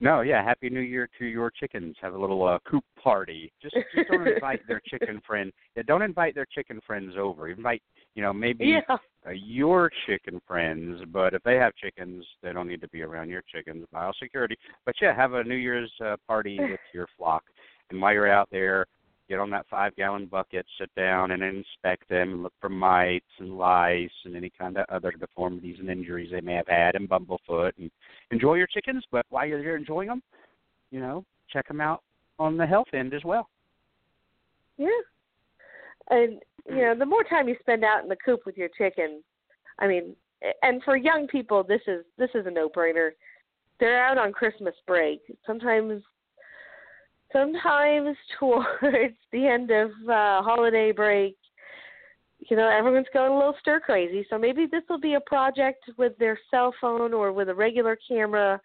[0.03, 1.97] No, yeah, happy New Year to your chickens.
[2.01, 3.53] Have a little uh, coop party.
[3.61, 5.51] Just just don't invite their chicken friend.
[5.77, 7.49] Yeah, don't invite their chicken friends over.
[7.49, 7.83] Invite,
[8.15, 8.97] you know, maybe Yeah.
[9.27, 13.31] uh, your chicken friends, but if they have chickens, they don't need to be around
[13.31, 13.87] your chickens.
[13.95, 14.57] Biosecurity.
[14.85, 17.45] But yeah, have a New Year's uh, party with your flock.
[17.91, 18.87] And while you're out there,
[19.31, 23.25] get on that five gallon bucket, sit down and inspect them and look for mites
[23.39, 27.09] and lice and any kind of other deformities and injuries they may have had and
[27.09, 27.91] bumblefoot and
[28.33, 30.21] enjoy your chickens, but while you're there enjoying them,
[30.91, 32.03] you know, check them out
[32.41, 33.49] on the health end as well.
[34.77, 34.89] Yeah.
[36.11, 39.23] And you know, the more time you spend out in the coop with your chickens,
[39.79, 40.17] I mean,
[40.63, 43.11] and for young people, this is this is a no-brainer.
[43.79, 45.21] They're out on Christmas break.
[45.47, 46.03] Sometimes,
[47.33, 51.37] sometimes towards the end of uh, holiday break,
[52.49, 54.27] you know, everyone's going a little stir crazy.
[54.31, 57.99] So maybe this will be a project with their cell phone or with a regular
[58.09, 58.61] camera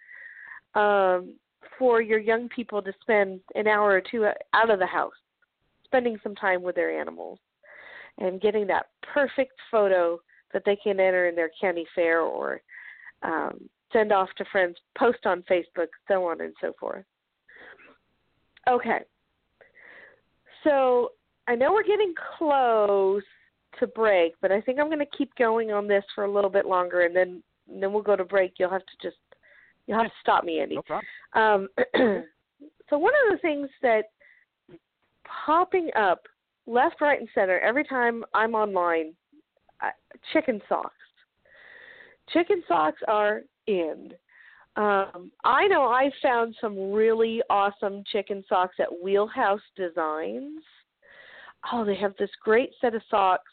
[0.76, 1.34] um,
[1.78, 5.14] for your young people to spend an hour or two out of the house,
[5.84, 7.40] spending some time with their animals,
[8.18, 10.18] and getting that perfect photo
[10.54, 12.62] that they can enter in their county fair or
[13.24, 17.04] um, send off to friends, post on Facebook, so on and so forth.
[18.68, 19.00] Okay.
[20.64, 21.12] So
[21.48, 23.24] I know we're getting close
[23.80, 26.50] to break, but I think I'm going to keep going on this for a little
[26.50, 28.54] bit longer, and then and then we'll go to break.
[28.58, 29.18] You'll have to just
[29.86, 30.78] you'll have to stop me, Andy.
[30.90, 31.42] No.
[31.42, 31.68] Um,
[32.90, 34.06] so one of the things that
[35.46, 36.24] popping up
[36.68, 39.14] left, right, and center every time I'm online,
[39.84, 39.90] uh,
[40.34, 40.94] chicken socks.
[42.32, 44.12] Chicken socks are in.
[44.78, 50.62] Um, I know I found some really awesome chicken socks at Wheelhouse Designs.
[51.72, 53.52] Oh, they have this great set of socks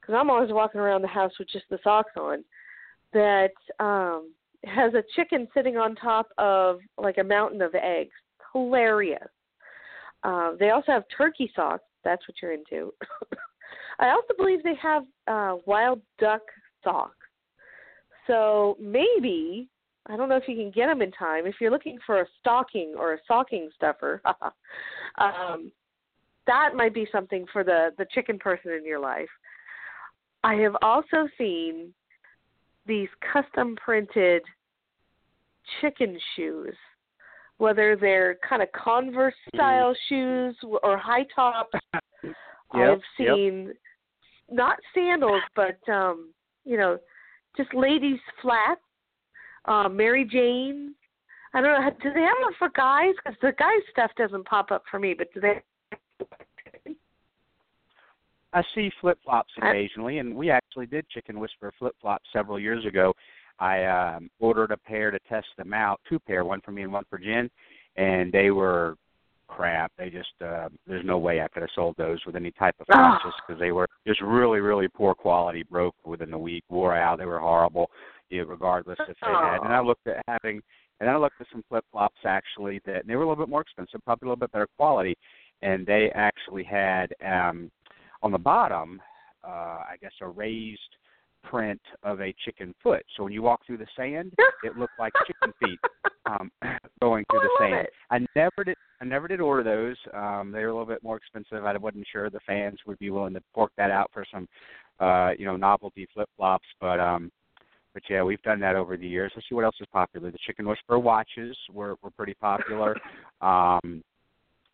[0.00, 2.44] because I'm always walking around the house with just the socks on.
[3.12, 4.32] That um,
[4.64, 8.14] has a chicken sitting on top of like a mountain of eggs.
[8.52, 9.28] Hilarious.
[10.24, 11.84] Uh, they also have turkey socks.
[12.04, 12.92] That's what you're into.
[13.98, 16.42] I also believe they have uh, wild duck
[16.82, 17.14] socks.
[18.26, 19.68] So maybe
[20.08, 21.46] I don't know if you can get them in time.
[21.46, 24.22] If you're looking for a stocking or a stocking stuffer,
[25.18, 25.70] um,
[26.46, 29.28] that might be something for the the chicken person in your life.
[30.42, 31.92] I have also seen
[32.86, 34.42] these custom printed
[35.80, 36.74] chicken shoes,
[37.58, 41.78] whether they're kind of Converse style shoes or high tops.
[42.72, 43.34] I've yep.
[43.36, 43.72] seen
[44.50, 46.32] not sandals, but um,
[46.64, 46.98] you know,
[47.56, 48.80] just ladies flats,
[49.68, 50.94] uh, Mary Jane.
[51.54, 51.90] I don't know.
[52.02, 53.14] Do they have them for guys?
[53.24, 55.14] Because the guys stuff doesn't pop up for me.
[55.14, 55.62] But do they?
[58.52, 62.84] I see flip flops occasionally, and we actually did Chicken Whisperer flip flops several years
[62.86, 63.12] ago.
[63.58, 66.92] I um, ordered a pair to test them out, two pair, one for me and
[66.92, 67.50] one for Jen,
[67.96, 68.96] and they were
[69.48, 69.92] crap.
[69.98, 72.86] They just uh, there's no way I could have sold those with any type of
[72.90, 73.18] Ah.
[73.20, 75.62] process because they were just really really poor quality.
[75.64, 77.18] Broke within a week, wore out.
[77.18, 77.90] They were horrible,
[78.30, 79.62] yeah, regardless if they had.
[79.64, 80.62] And I looked at having,
[81.00, 83.62] and I looked at some flip flops actually that they were a little bit more
[83.62, 85.16] expensive, probably a little bit better quality,
[85.62, 87.70] and they actually had um,
[88.22, 89.00] on the bottom,
[89.44, 90.80] uh, I guess a raised
[91.42, 93.04] print of a chicken foot.
[93.16, 94.32] So when you walk through the sand,
[94.64, 95.78] it looked like chicken feet
[96.26, 96.50] um,
[97.00, 97.86] going through Oh, the I sand.
[97.86, 97.92] it.
[98.10, 98.76] I never did.
[99.00, 99.96] I never did order those.
[100.12, 101.64] Um, they were a little bit more expensive.
[101.64, 104.48] I wasn't sure the fans would be willing to fork that out for some,
[104.98, 106.66] uh, you know, novelty flip flops.
[106.80, 107.30] But um,
[107.94, 109.32] but yeah, we've done that over the years.
[109.34, 110.30] Let's see what else is popular.
[110.30, 112.96] The Chicken Whisperer watches were were pretty popular.
[113.40, 114.02] um,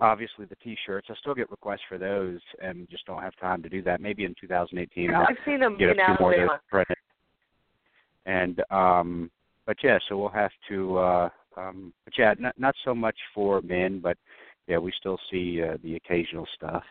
[0.00, 1.08] obviously the T-shirts.
[1.10, 4.00] I still get requests for those, and just don't have time to do that.
[4.00, 6.60] Maybe in 2018 I'll I've seen them get a few more of those Alabama.
[6.70, 6.96] printed.
[8.26, 9.30] And um,
[9.66, 10.98] but yeah, so we'll have to.
[10.98, 14.16] uh um But yeah, not not so much for men, but
[14.66, 16.82] yeah, we still see uh, the occasional stuff.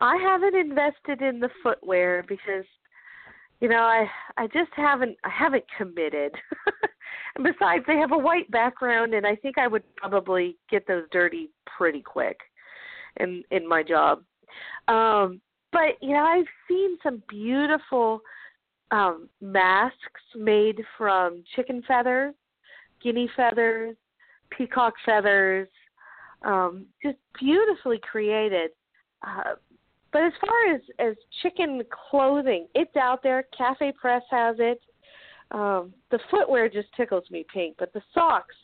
[0.00, 2.64] I haven't invested in the footwear because
[3.60, 4.06] you know, I
[4.36, 6.32] I just haven't I haven't committed.
[7.42, 11.50] besides they have a white background and I think I would probably get those dirty
[11.66, 12.38] pretty quick
[13.20, 14.22] in in my job.
[14.88, 15.40] Um
[15.72, 18.20] but you know, I've seen some beautiful
[18.90, 22.34] um masks made from chicken feathers,
[23.02, 23.96] guinea feathers,
[24.50, 25.68] peacock feathers,
[26.44, 28.70] um just beautifully created.
[29.26, 29.54] Uh,
[30.12, 33.44] but as far as as chicken clothing, it's out there.
[33.56, 34.80] Cafe Press has it.
[35.50, 38.54] Um, the footwear just tickles me pink, but the socks,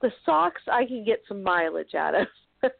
[0.00, 2.26] the socks I can get some mileage out of.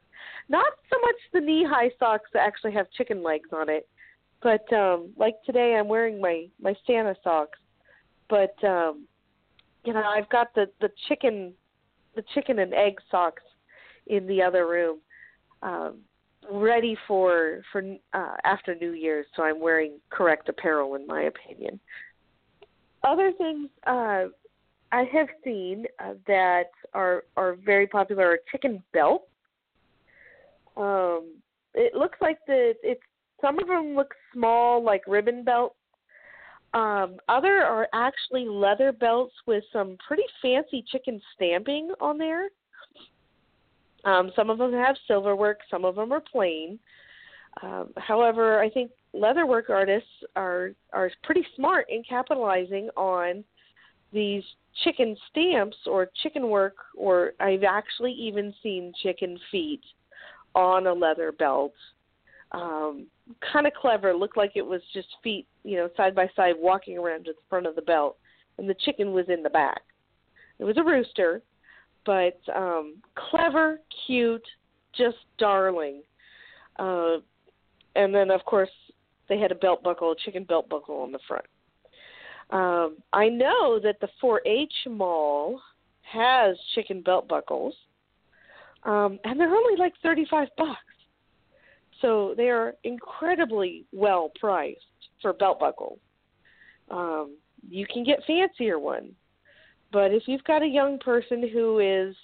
[0.48, 3.88] Not so much the knee high socks that actually have chicken legs on it,
[4.42, 7.58] but um like today I'm wearing my my Santa socks.
[8.28, 9.06] But um
[9.86, 11.52] you know, I've got the the chicken,
[12.16, 13.42] the chicken and egg socks
[14.08, 14.98] in the other room,
[15.62, 15.98] um,
[16.50, 17.82] ready for for
[18.12, 19.26] uh, after New Year's.
[19.36, 21.78] So I'm wearing correct apparel, in my opinion.
[23.04, 24.24] Other things uh,
[24.92, 29.28] I have seen uh, that are are very popular are chicken belts.
[30.76, 31.34] Um,
[31.74, 33.00] it looks like the it's
[33.40, 35.76] some of them look small, like ribbon belts.
[36.74, 42.48] Um, other are actually leather belts with some pretty fancy chicken stamping on there.
[44.04, 46.78] Um, some of them have silver work, some of them are plain.
[47.62, 53.44] Um, however, I think leatherwork artists are are pretty smart in capitalizing on
[54.12, 54.42] these
[54.84, 59.82] chicken stamps or chicken work, or I've actually even seen chicken feet
[60.54, 61.74] on a leather belt.
[62.52, 63.06] Um,
[63.52, 64.14] kind of clever.
[64.14, 67.38] Looked like it was just feet, you know, side by side walking around to the
[67.50, 68.16] front of the belt,
[68.58, 69.82] and the chicken was in the back.
[70.58, 71.42] It was a rooster,
[72.04, 74.46] but um, clever, cute,
[74.96, 76.02] just darling.
[76.78, 77.16] Uh,
[77.94, 78.70] and then, of course,
[79.28, 81.44] they had a belt buckle, a chicken belt buckle on the front.
[82.50, 85.60] Um, I know that the 4-H mall
[86.02, 87.74] has chicken belt buckles,
[88.84, 90.78] um, and they're only like 35 bucks.
[92.00, 94.80] So they are incredibly well priced
[95.22, 95.98] for belt buckles.
[96.90, 97.36] Um,
[97.68, 99.12] you can get fancier ones,
[99.92, 102.14] but if you've got a young person who is,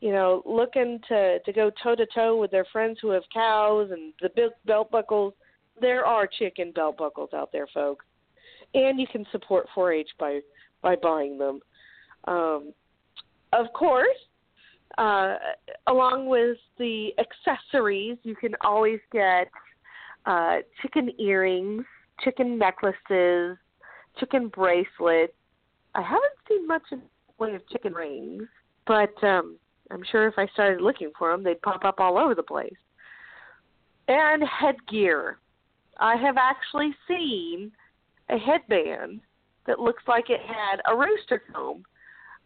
[0.00, 3.90] you know, looking to to go toe to toe with their friends who have cows
[3.90, 5.34] and the big belt buckles,
[5.80, 8.04] there are chicken belt buckles out there, folks,
[8.74, 10.40] and you can support 4-H by
[10.82, 11.60] by buying them.
[12.26, 12.72] Um,
[13.52, 14.16] of course,
[14.98, 15.36] uh,
[15.86, 19.48] along with the accessories, you can always get
[20.26, 21.84] uh, chicken earrings,
[22.22, 23.56] chicken necklaces,
[24.18, 25.32] chicken bracelets.
[25.94, 28.44] I haven't seen much in the way of chicken rings,
[28.86, 29.56] but um,
[29.90, 32.74] I'm sure if I started looking for them, they'd pop up all over the place.
[34.08, 35.38] And headgear.
[35.98, 37.70] I have actually seen
[38.30, 39.20] a headband
[39.66, 41.84] that looks like it had a rooster comb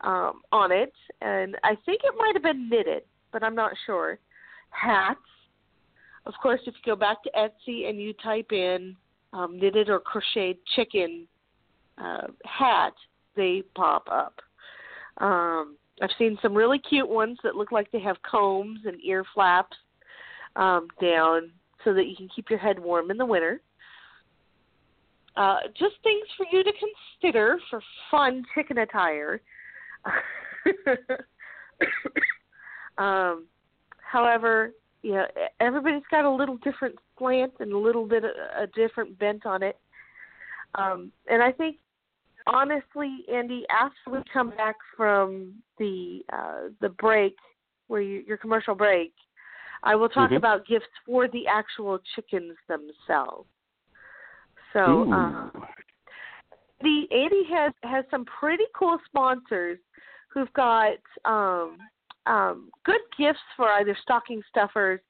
[0.03, 4.18] um, on it, and I think it might have been knitted, but I'm not sure.
[4.70, 5.20] Hats.
[6.26, 8.94] Of course, if you go back to Etsy and you type in
[9.32, 11.26] um, knitted or crocheted chicken
[11.96, 12.92] uh, hat,
[13.34, 14.34] they pop up.
[15.18, 19.24] Um, I've seen some really cute ones that look like they have combs and ear
[19.34, 19.76] flaps
[20.55, 21.51] um, down
[21.84, 23.60] so that you can keep your head warm in the winter.
[25.36, 26.72] Uh, just things for you to
[27.20, 29.40] consider for fun chicken attire.
[32.98, 33.46] um,
[33.98, 34.72] however,
[35.02, 35.26] yeah,
[35.60, 39.62] everybody's got a little different slant and a little bit of, a different bent on
[39.62, 39.78] it.
[40.74, 41.76] Um, and I think,
[42.46, 47.36] honestly, Andy, after we come back from the uh, the break,
[47.86, 49.12] where you, your commercial break,
[49.82, 50.36] I will talk Mhm.
[50.36, 53.48] about gifts for the actual chickens themselves.
[54.72, 55.68] So, um,
[56.80, 59.78] the Andy has has some pretty cool sponsors
[60.28, 61.78] who've got um,
[62.26, 65.00] um, good gifts for either stocking stuffers.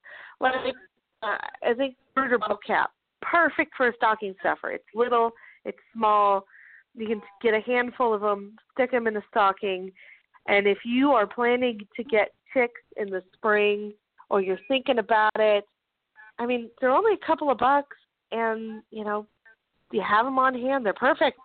[0.40, 0.74] Like
[1.22, 4.70] uh, I think Brooder Bubble Cap, perfect for a stocking stuffer.
[4.70, 5.32] It's little,
[5.64, 6.44] it's small.
[6.94, 9.92] You can get a handful of them, stick them in a stocking,
[10.46, 13.92] and if you are planning to get chicks in the spring
[14.30, 15.64] or you're thinking about it,
[16.38, 17.96] I mean they're only a couple of bucks,
[18.32, 19.26] and you know
[19.92, 20.84] you have them on hand.
[20.84, 21.38] They're perfect.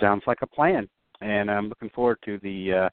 [0.00, 0.88] Sounds like a plan,
[1.20, 2.88] and I'm looking forward to the uh,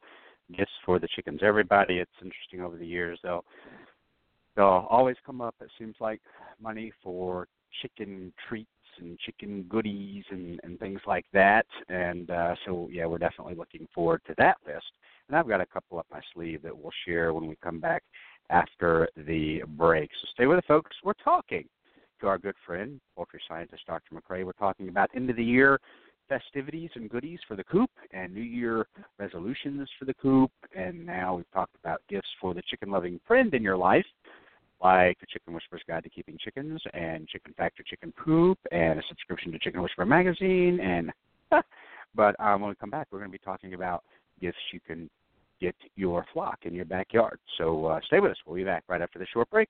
[0.56, 1.42] gifts for the chickens.
[1.44, 3.20] Everybody, it's interesting over the years.
[3.24, 3.46] They'll
[4.56, 5.56] they'll always come up.
[5.62, 6.22] It seems like
[6.62, 7.48] money for
[7.82, 11.66] chicken treats and chicken goodies and and things like that.
[11.88, 14.86] And uh, so yeah, we're definitely looking forward to that list.
[15.28, 18.04] And I've got a couple up my sleeve that we'll share when we come back
[18.50, 20.10] after the break.
[20.22, 20.96] So stay with us, folks.
[21.04, 21.66] We're talking
[22.22, 24.16] to our good friend, poultry scientist Dr.
[24.16, 24.44] McCrea.
[24.44, 25.80] We're talking about end of the year
[26.30, 28.88] festivities and goodies for the coop and New Year
[29.18, 30.52] resolutions for the coop.
[30.76, 34.06] And now we've talked about gifts for the chicken loving friend in your life,
[34.82, 39.00] like the Chicken Whisperer's Guide to Keeping Chickens and Chicken Fact or Chicken Poop and
[39.00, 40.80] a subscription to Chicken Whisperer Magazine.
[40.80, 41.12] And
[42.16, 44.04] But um, when we come back, we're going to be talking about
[44.42, 45.10] gifts you can
[45.62, 47.40] get your flock in your backyard.
[47.58, 48.38] So uh, stay with us.
[48.46, 49.70] We'll be back right after the short break.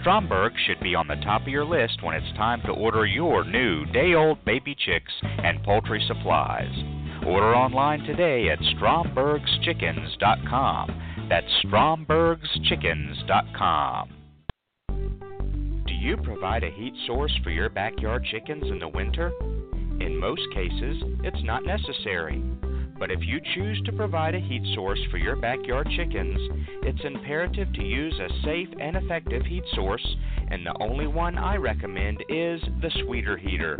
[0.00, 3.44] Stromberg should be on the top of your list when it's time to order your
[3.44, 6.72] new day old baby chicks and poultry supplies.
[7.26, 11.26] Order online today at strombergschickens.com.
[11.28, 14.10] That's strombergschickens.com.
[15.86, 19.32] Do you provide a heat source for your backyard chickens in the winter?
[20.00, 22.40] In most cases, it's not necessary.
[22.98, 26.38] But if you choose to provide a heat source for your backyard chickens,
[26.82, 30.16] it's imperative to use a safe and effective heat source,
[30.48, 33.78] and the only one I recommend is the Sweeter Heater.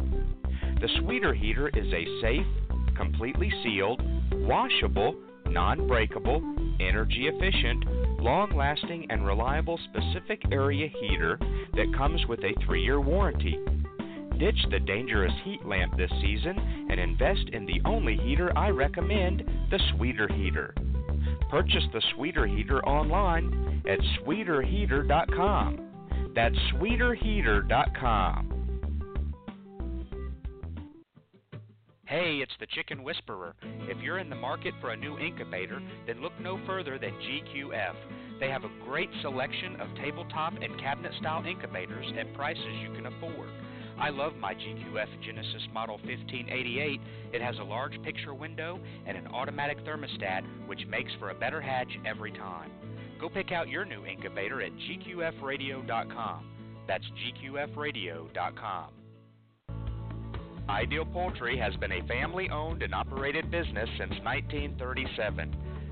[0.80, 2.46] The Sweeter Heater is a safe,
[2.96, 4.02] completely sealed,
[4.32, 6.42] washable, non breakable,
[6.80, 11.38] energy efficient, long lasting, and reliable specific area heater
[11.74, 13.58] that comes with a three year warranty.
[14.38, 16.58] Ditch the dangerous heat lamp this season
[16.90, 20.74] and invest in the only heater I recommend the Sweeter Heater.
[21.50, 26.32] Purchase the Sweeter Heater online at sweeterheater.com.
[26.34, 28.52] That's sweeterheater.com.
[32.04, 33.54] Hey, it's the Chicken Whisperer.
[33.62, 37.94] If you're in the market for a new incubator, then look no further than GQF.
[38.38, 43.06] They have a great selection of tabletop and cabinet style incubators at prices you can
[43.06, 43.48] afford.
[43.98, 47.00] I love my GQF Genesis Model 1588.
[47.32, 51.60] It has a large picture window and an automatic thermostat, which makes for a better
[51.60, 52.70] hatch every time.
[53.18, 56.46] Go pick out your new incubator at gqfradio.com.
[56.86, 57.04] That's
[57.44, 58.90] gqfradio.com.
[60.68, 65.65] Ideal Poultry has been a family owned and operated business since 1937.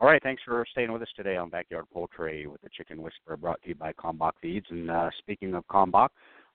[0.00, 3.36] All right, thanks for staying with us today on Backyard Poultry with the Chicken Whisperer,
[3.36, 4.64] brought to you by Kalmbach Feeds.
[4.70, 6.08] And uh, speaking of Kalmbach,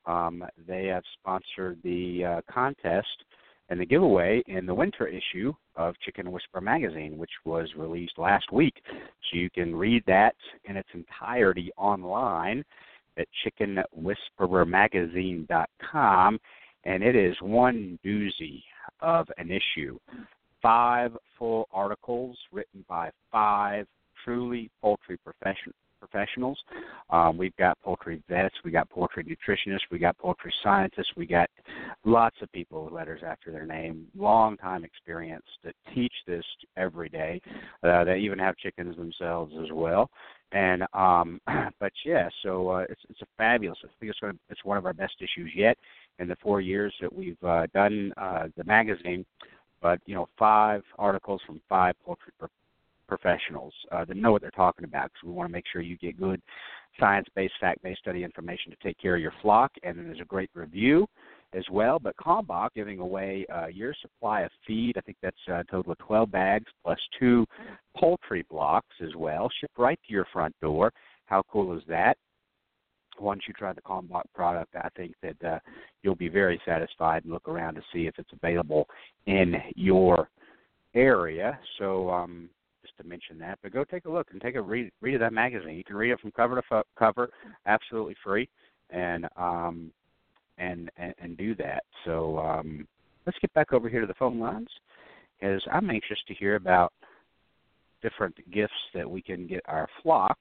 [0.07, 3.05] um, they have sponsored the uh, contest
[3.69, 8.51] and the giveaway in the winter issue of Chicken Whisperer magazine, which was released last
[8.51, 8.81] week.
[8.89, 10.33] So you can read that
[10.63, 12.65] in its entirety online
[13.19, 16.39] at chickenwhisperermagazine.com,
[16.83, 18.63] and it is one doozy
[19.01, 19.99] of an issue.
[20.65, 23.85] Five full articles written by five
[24.23, 26.57] truly poultry profession, professionals.
[27.11, 31.51] Um, we've got poultry vets, we got poultry nutritionists, we got poultry scientists, we got
[32.03, 36.43] lots of people with letters after their name, long time experience that teach this
[36.77, 37.39] every day.
[37.83, 40.09] Uh, they even have chickens themselves as well.
[40.51, 41.39] And um,
[41.79, 43.77] but yeah, so uh, it's it's a fabulous.
[43.83, 45.77] I think it's going it's one of our best issues yet
[46.17, 49.25] in the four years that we've uh, done uh, the magazine.
[49.85, 52.47] But you know, five articles from five poultry pro-
[53.07, 55.11] professionals uh, that know what they're talking about.
[55.11, 56.41] Because we want to make sure you get good
[56.99, 59.71] science-based, fact-based study information to take care of your flock.
[59.83, 61.05] And then there's a great review
[61.53, 61.99] as well.
[61.99, 64.97] But Kalmbach giving away uh, your supply of feed.
[64.97, 67.45] I think that's a total of 12 bags plus two
[67.95, 70.91] poultry blocks as well, shipped right to your front door.
[71.27, 72.17] How cool is that?
[73.19, 75.59] Once you try the Kalmbach product, I think that uh,
[76.03, 78.87] you'll be very satisfied and look around to see if it's available
[79.25, 80.29] in your
[80.93, 81.59] area.
[81.77, 82.49] So um,
[82.81, 85.19] just to mention that, but go take a look and take a read read of
[85.21, 85.75] that magazine.
[85.75, 87.29] You can read it from cover to fo- cover,
[87.65, 88.47] absolutely free,
[88.89, 89.91] and um,
[90.57, 91.83] and, and and do that.
[92.05, 92.87] So um,
[93.25, 94.69] let's get back over here to the phone lines,
[95.41, 96.93] as I'm anxious to hear about
[98.01, 100.37] different gifts that we can get our flock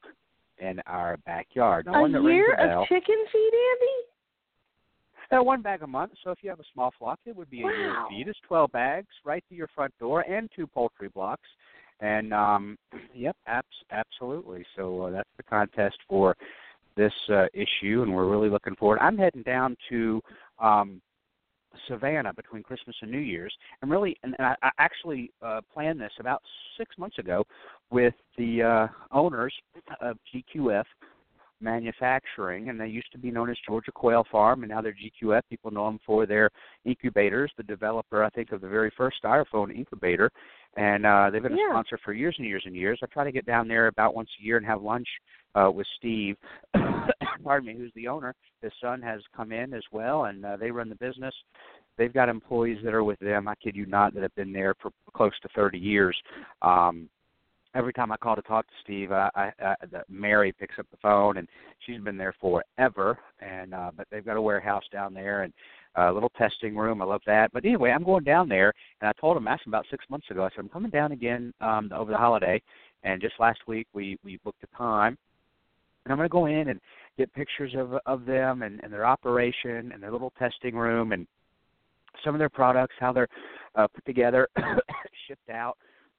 [0.64, 1.86] in our backyard.
[1.86, 5.38] Now, a one year a bell, of chicken feed, Andy?
[5.38, 6.12] uh, one bag a month.
[6.22, 8.06] So if you have a small flock, it would be a year's Wow.
[8.10, 8.28] feed.
[8.28, 11.48] It's 12 bags right to your front door and two poultry blocks.
[12.00, 12.78] And um,
[13.14, 14.64] yep, abs- absolutely.
[14.76, 16.36] So uh, that's the contest for
[16.96, 18.98] this uh, issue, and we're really looking forward.
[19.00, 20.20] I'm heading down to
[20.60, 21.00] um,
[21.88, 26.00] Savannah between Christmas and New Year's, and really, and, and I, I actually uh, planned
[26.00, 26.42] this about
[26.78, 27.44] six months ago
[27.90, 29.54] with the uh, owners
[30.00, 30.84] of GQF
[31.60, 35.42] manufacturing, and they used to be known as Georgia Quail Farm, and now they're GQF.
[35.48, 36.50] People know them for their
[36.84, 37.50] incubators.
[37.56, 40.30] The developer, I think, of the very first styrofoam incubator,
[40.76, 41.68] and uh, they've been Yeah.
[41.68, 42.98] a sponsor for years and years and years.
[43.02, 45.08] I try to get down there about once a year and have lunch
[45.54, 46.36] uh, with Steve.
[47.42, 48.34] Pardon me, who's the owner?
[48.62, 51.34] His son has come in as well, and uh, they run the business.
[51.96, 53.48] They've got employees that are with them.
[53.48, 56.16] I kid you not, that have been there for close to 30 years.
[56.62, 57.08] Um,
[57.74, 59.74] every time I call to talk to Steve, I, I, I
[60.08, 61.48] Mary picks up the phone, and
[61.84, 63.18] she's been there forever.
[63.40, 65.52] And uh, but they've got a warehouse down there and
[65.96, 67.02] a little testing room.
[67.02, 67.52] I love that.
[67.52, 70.30] But anyway, I'm going down there, and I told him, asked him about six months
[70.30, 70.44] ago.
[70.44, 72.60] I said I'm coming down again um, over the holiday,
[73.02, 75.16] and just last week we we booked a time,
[76.04, 76.80] and I'm going to go in and
[77.16, 81.26] get pictures of of them and, and their operation and their little testing room and
[82.24, 83.28] some of their products, how they're
[83.74, 84.48] uh, put together,
[85.28, 85.76] shipped out.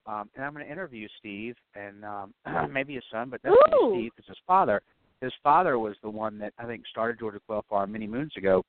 [0.08, 2.34] Um, and I'm going to interview Steve and um,
[2.72, 3.94] maybe his son, but Ooh.
[3.94, 4.82] Steve because his father.
[5.22, 8.64] His father was the one that I think started Georgia Quail Farm many moons ago.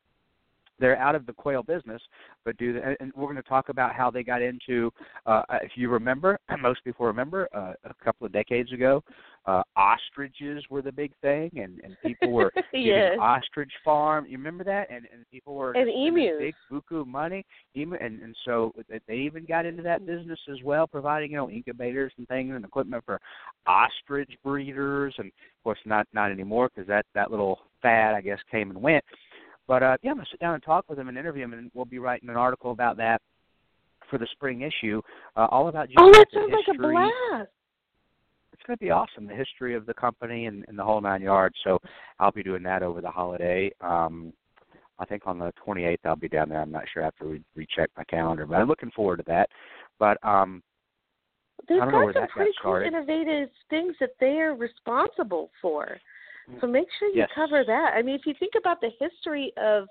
[0.79, 2.03] They're out of the quail business,
[2.45, 4.93] but do the, and- we're going to talk about how they got into.
[5.25, 9.03] Uh, if you remember, most people remember uh, a couple of decades ago,
[9.47, 14.27] uh, ostriches were the big thing, and and people were getting ostrich farm.
[14.29, 14.91] You remember that?
[14.91, 16.35] And and people were And emus.
[16.39, 17.45] big buku money.
[17.77, 21.37] Emu, and and so they- they even got into that business as well, providing you
[21.37, 23.21] know incubators and things and equipment for
[23.67, 25.15] ostrich breeders.
[25.19, 28.81] And of course, not not anymore because that that little fad I guess came and
[28.83, 29.05] went.
[29.69, 31.71] But uh, yeah, I'm gonna sit down and talk with him and interview him, and
[31.75, 33.21] we'll be writing an article about that
[34.11, 35.03] for the spring issue,
[35.37, 37.51] uh, all about Oh, that sounds like a blast.
[38.53, 39.27] it's going to be awesome.
[39.27, 41.57] The history of the company and, and the whole nine yards.
[41.65, 41.81] So
[42.19, 43.71] I'll be doing that over the holiday.
[43.81, 44.33] Um,
[44.99, 46.61] I think on the 28th I'll be down there.
[46.61, 47.03] I'm not sure.
[47.03, 49.49] I have to re- recheck my calendar, but I'm looking forward to that.
[49.99, 50.63] But um,
[51.69, 54.55] They've I don't know where some that got pretty cool, innovative things that they are
[54.55, 55.99] responsible for.
[56.61, 57.31] So make sure you Yes.
[57.35, 57.95] cover that.
[57.95, 59.89] I mean, if you think about the history of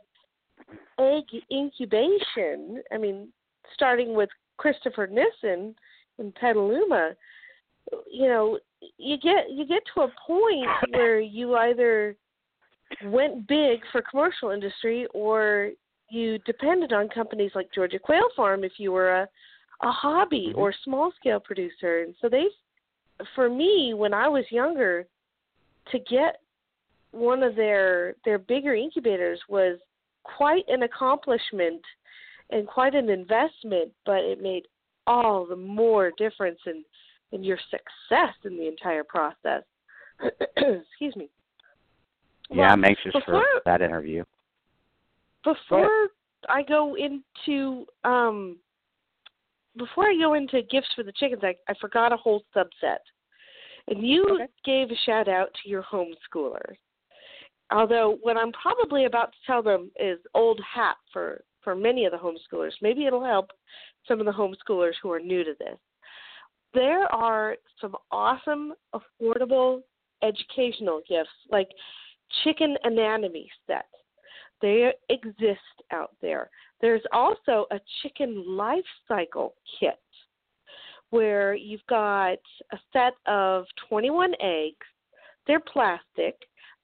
[0.97, 3.31] egg incubation, I mean,
[3.73, 5.75] starting with Christopher Nissen
[6.17, 7.15] in Petaluma,
[8.09, 8.59] you know,
[8.97, 12.15] you get you get to a point where you either
[13.05, 15.71] went big for commercial industry or
[16.09, 19.27] you depended on companies like Georgia Quail Farm if you were a
[19.81, 20.59] a hobby mm-hmm.
[20.59, 22.03] or small scale producer.
[22.03, 22.45] And so they
[23.33, 25.05] for me when I was younger
[25.91, 26.41] to get
[27.15, 29.79] one of their their bigger incubators was
[30.23, 31.81] quite an accomplishment
[32.51, 34.63] and quite an investment, but it made
[35.07, 36.83] all the more difference in
[37.31, 39.63] in your success in the entire process.
[40.57, 41.29] Excuse me.
[42.51, 44.23] yeah, I'm anxious for that interview.
[45.43, 46.09] Before
[46.49, 48.57] I go into um
[49.77, 52.99] before I go into gifts for the chickens, I, I forgot a whole subset.
[53.87, 54.47] And you Okay.
[54.63, 56.77] gave a shout out to your homeschoolers.
[57.71, 62.11] Although what I'm probably about to tell them is old hat for for many of
[62.11, 62.73] the homeschoolers.
[62.81, 63.51] Maybe it'll help
[64.07, 65.77] some of the homeschoolers who are new to this.
[66.75, 69.81] There are some awesome, affordable
[70.21, 71.69] educational gifts like
[72.43, 73.87] chicken anatomy sets.
[74.61, 75.59] They exist
[75.91, 76.49] out there.
[76.81, 79.99] There's also a chicken life cycle kit
[81.09, 82.39] where you've got
[82.71, 84.85] a set of 21 eggs.
[85.47, 86.35] They're plastic.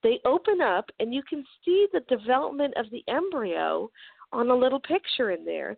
[0.03, 3.89] They open up, and you can see the development of the embryo
[4.33, 5.77] on a little picture in there.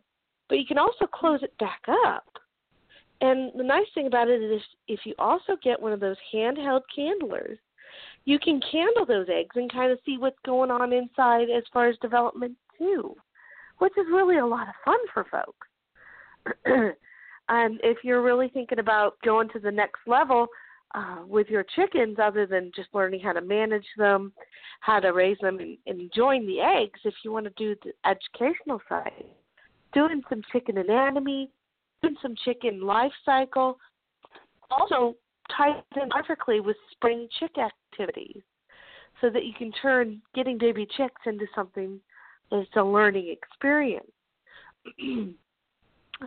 [0.50, 2.26] But you can also close it back up.
[3.22, 6.82] And the nice thing about it is if you also get one of those handheld
[6.94, 7.58] candlers,
[8.26, 11.88] you can candle those eggs and kind of see what's going on inside as far
[11.88, 13.16] as development too,
[13.80, 15.68] which is really a lot of fun for folks.
[17.50, 20.48] and if you're really thinking about going to the next level
[20.94, 24.32] uh, with your chickens, other than just learning how to manage them,
[24.82, 27.92] how to raise them, and, and enjoying the eggs, if you want to do the
[28.10, 29.26] educational side,
[29.94, 31.50] doing some chicken anatomy,
[32.02, 33.78] doing some chicken life cycle,
[34.72, 35.16] also
[35.56, 38.42] ties in perfectly with spring chick activities
[39.22, 42.00] so that you can turn getting baby chicks into something
[42.52, 44.12] that's a learning experience.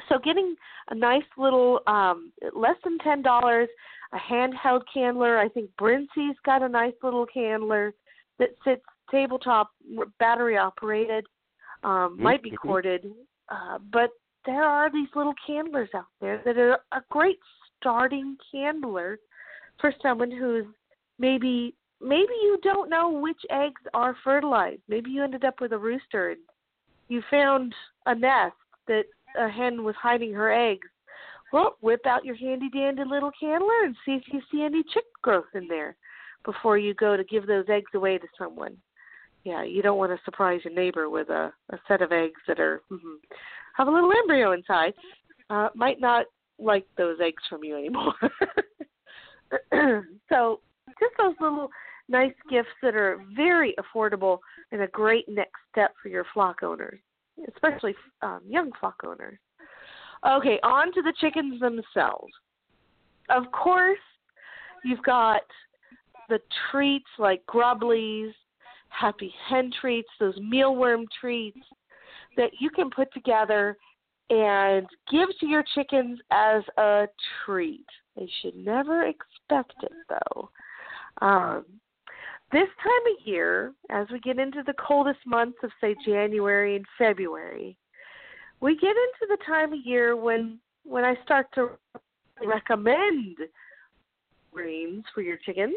[0.09, 0.55] so getting
[0.91, 3.69] a nice little um less than ten dollars,
[4.13, 5.39] a handheld candler.
[5.39, 7.93] I think Brinsea's got a nice little candler
[8.39, 9.71] that sits tabletop
[10.19, 11.25] battery operated.
[11.83, 13.07] Um, might be corded.
[13.49, 14.11] Uh, but
[14.45, 17.39] there are these little candlers out there that are a great
[17.79, 19.19] starting candler
[19.81, 20.65] for someone who's
[21.19, 24.83] maybe maybe you don't know which eggs are fertilized.
[24.89, 26.41] Maybe you ended up with a rooster and
[27.09, 27.75] you found
[28.07, 28.55] a nest
[28.89, 29.05] that
[29.39, 30.89] a hen was hiding her eggs.
[31.53, 35.05] Well, whip out your handy dandy little candler and see if you see any chick
[35.23, 35.97] growth in there
[36.45, 38.77] before you go to give those eggs away to someone.
[39.45, 42.59] Yeah, you don't want to surprise your neighbor with a, a set of eggs that
[42.59, 43.15] are mm-hmm,
[43.77, 44.93] have a little embryo inside.
[45.49, 46.27] Uh, might not
[46.59, 48.15] like those eggs from you anymore.
[50.29, 50.61] so
[50.99, 51.69] just those little
[52.09, 54.39] nice gifts that are very affordable
[54.73, 56.99] and a great next step for your flock owners,
[57.55, 59.39] especially um, young flock owners.
[60.25, 62.33] Okay, on to the chickens themselves.
[63.29, 63.99] Of course,
[64.85, 65.43] you've got
[66.29, 66.39] the
[66.71, 68.33] treats like grubblies,
[68.89, 71.61] happy hen treats, those mealworm treats
[72.37, 73.77] that you can put together
[74.31, 77.07] and give to your chickens as a
[77.45, 77.87] treat.
[78.17, 80.51] They should never expect it though.
[81.21, 81.65] Um,
[82.53, 86.85] this time of year, as we get into the coldest months of say January and
[86.97, 87.77] February,
[88.61, 91.71] we get into the time of year when when I start to
[92.45, 93.37] recommend
[94.53, 95.75] grains for your chickens,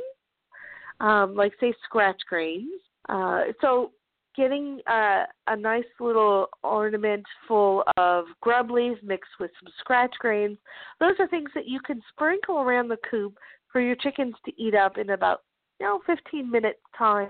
[0.99, 2.69] um, like say scratch grains.
[3.07, 3.91] Uh, so
[4.35, 10.57] getting a, a nice little ornament full of grubblies mixed with some scratch grains.
[10.99, 13.37] Those are things that you can sprinkle around the coop
[13.71, 15.41] for your chickens to eat up in about
[15.79, 17.29] you know 15 minutes time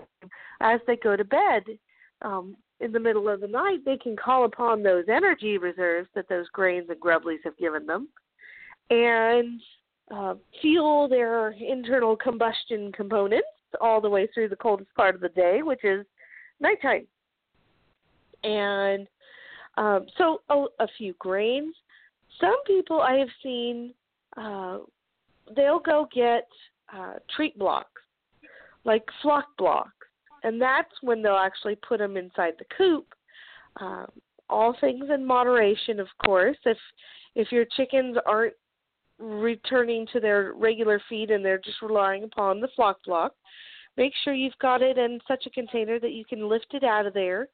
[0.62, 1.64] as they go to bed.
[2.22, 6.30] Um, in the middle of the night, they can call upon those energy reserves that
[6.30, 8.08] those grains and grubblies have given them,
[8.90, 9.60] and
[10.12, 13.48] uh, fuel their internal combustion components
[13.82, 16.06] all the way through the coldest part of the day, which is
[16.60, 17.06] nighttime.
[18.44, 19.08] And
[19.78, 21.76] um, so a, a few grains.
[22.40, 23.94] Some people I have seen,
[24.38, 24.80] uh,
[25.56, 26.48] they'll go get
[26.96, 28.02] uh, treat blocks,
[28.86, 29.99] like flock blocks,
[30.44, 33.06] and that's when they'll actually put them inside the coop.
[33.80, 34.08] Um,
[34.50, 36.58] all things in moderation, of course.
[36.66, 36.78] If
[37.36, 38.56] if your chickens aren't
[39.20, 43.34] returning to their regular feed and they're just relying upon the flock block,
[43.98, 47.06] make sure you've got it in such a container that you can lift it out
[47.06, 47.50] of there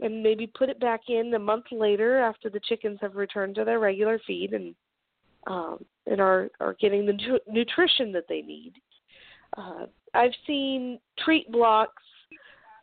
[0.00, 3.64] and maybe put it back in a month later after the chickens have returned to
[3.64, 4.74] their regular feed and
[5.46, 8.74] um, and are are getting the nu- nutrition that they need.
[9.56, 12.02] Uh, I've seen treat blocks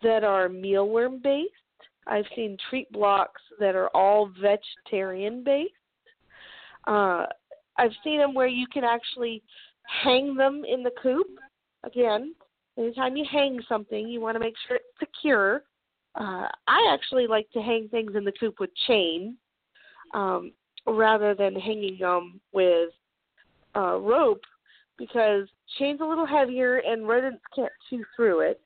[0.04, 1.54] that are mealworm based.
[2.08, 5.74] I've seen treat blocks that are all vegetarian based.
[6.88, 7.26] Uh,
[7.78, 9.44] I've seen them where you can actually
[10.04, 11.28] hang them in the coop.
[11.84, 12.34] Again,
[12.78, 15.64] anytime you hang something, you want to make sure it's secure.
[16.16, 19.38] Uh, I actually like to hang things in the coop with chain
[20.14, 20.54] um,
[20.88, 22.90] rather than hanging them with
[23.76, 24.42] uh, rope
[24.98, 25.48] because
[25.78, 28.60] chain's a little heavier and rodents can't chew through it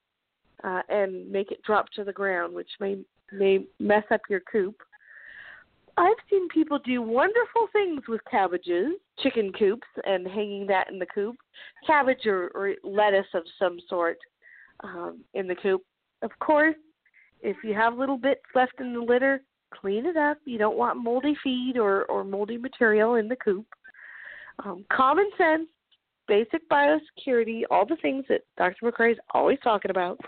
[0.63, 2.97] uh, and make it drop to the ground, which may
[3.31, 4.75] may mess up your coop.
[5.97, 11.05] I've seen people do wonderful things with cabbages, chicken coops, and hanging that in the
[11.05, 11.35] coop,
[11.85, 14.17] cabbage or, or lettuce of some sort
[14.83, 15.83] um, in the coop.
[16.23, 16.75] Of course,
[17.41, 19.41] if you have little bits left in the litter,
[19.71, 20.37] clean it up.
[20.45, 23.65] You don't want moldy feed or, or moldy material in the coop.
[24.63, 25.67] Um, common sense,
[26.27, 28.91] basic biosecurity, all the things that Dr.
[28.91, 30.19] McCrea is always talking about.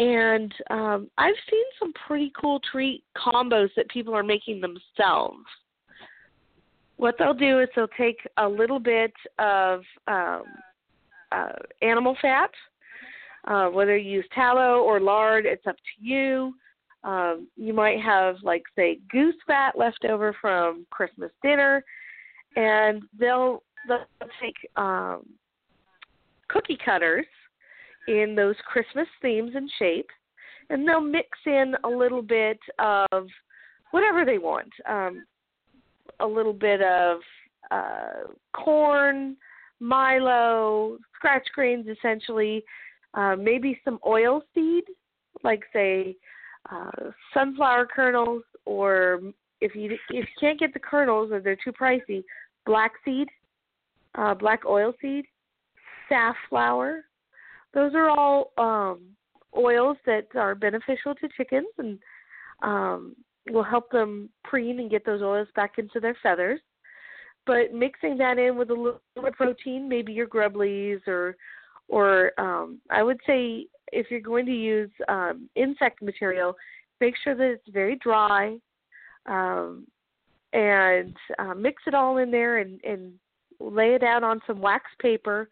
[0.00, 5.44] And um, I've seen some pretty cool treat combos that people are making themselves.
[6.96, 10.44] What they'll do is they'll take a little bit of um,
[11.32, 12.50] uh, animal fat,
[13.46, 16.54] uh, whether you use tallow or lard, it's up to you.
[17.04, 21.84] Um, you might have, like, say, goose fat left over from Christmas dinner,
[22.56, 24.06] and they'll, they'll
[24.40, 25.26] take um,
[26.48, 27.26] cookie cutters
[28.08, 30.14] in those Christmas themes and shapes,
[30.68, 33.26] and they'll mix in a little bit of
[33.90, 34.72] whatever they want.
[34.88, 35.24] Um,
[36.20, 37.20] a little bit of
[37.70, 39.36] uh, corn,
[39.80, 42.62] Milo, scratch grains, essentially,
[43.14, 44.84] uh, maybe some oil seed,
[45.42, 46.16] like say
[46.70, 46.90] uh,
[47.32, 49.20] sunflower kernels, or
[49.60, 52.22] if you if you can't get the kernels or they're too pricey,
[52.66, 53.28] black seed,
[54.16, 55.24] uh, black oil seed,
[56.08, 57.04] safflower,
[57.74, 59.00] those are all um,
[59.56, 61.98] oils that are beneficial to chickens and
[62.62, 63.16] um,
[63.50, 66.60] will help them preen and get those oils back into their feathers.
[67.46, 71.36] But mixing that in with a little protein, maybe your grubblies or
[71.88, 76.54] or um, I would say if you're going to use um, insect material,
[77.00, 78.56] make sure that it's very dry
[79.26, 79.86] um,
[80.52, 83.12] and uh, mix it all in there and, and
[83.58, 85.48] lay it out on some wax paper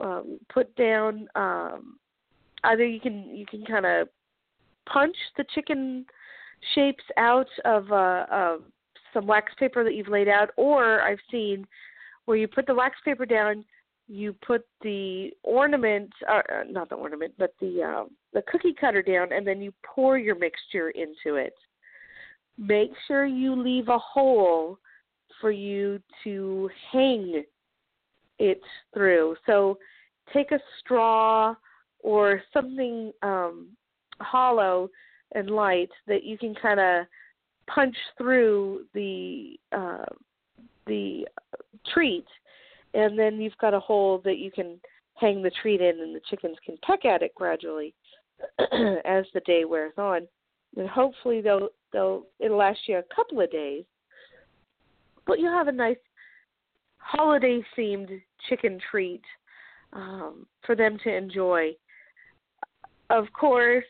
[0.00, 1.96] um, put down um,
[2.64, 4.08] either you can you can kind of
[4.86, 6.04] punch the chicken
[6.74, 8.56] shapes out of uh, uh,
[9.12, 11.66] some wax paper that you've laid out, or I've seen
[12.24, 13.64] where you put the wax paper down,
[14.08, 19.02] you put the ornament, uh, uh, not the ornament, but the uh, the cookie cutter
[19.02, 21.54] down, and then you pour your mixture into it.
[22.58, 24.78] Make sure you leave a hole
[25.40, 27.44] for you to hang
[28.42, 28.60] it
[28.92, 29.36] through.
[29.46, 29.78] So
[30.34, 31.54] take a straw
[32.00, 33.68] or something um,
[34.20, 34.90] hollow
[35.34, 37.06] and light that you can kind of
[37.72, 40.04] punch through the uh,
[40.86, 41.24] the
[41.94, 42.26] treat,
[42.94, 44.80] and then you've got a hole that you can
[45.14, 47.94] hang the treat in, and the chickens can peck at it gradually
[48.58, 50.26] as the day wears on.
[50.76, 53.84] And hopefully they'll they'll it'll last you a couple of days,
[55.28, 55.96] but you'll have a nice
[56.98, 59.22] holiday themed chicken treat
[59.92, 61.70] um, for them to enjoy.
[63.10, 63.84] Of course,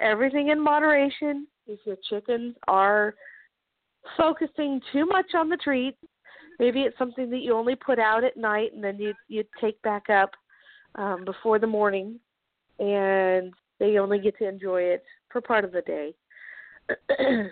[0.00, 1.46] everything in moderation.
[1.66, 3.14] If your chickens are
[4.16, 5.96] focusing too much on the treat,
[6.58, 9.80] maybe it's something that you only put out at night and then you you take
[9.82, 10.30] back up
[10.96, 12.18] um, before the morning,
[12.78, 16.14] and they only get to enjoy it for part of the day.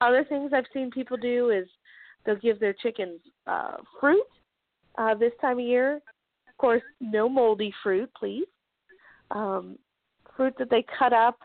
[0.00, 1.66] Other things I've seen people do is
[2.24, 4.26] they'll give their chickens uh, fruit
[4.96, 5.96] uh, this time of year.
[5.96, 8.46] Of course, no moldy fruit, please.
[9.30, 9.78] Um,
[10.36, 11.38] fruit that they cut up,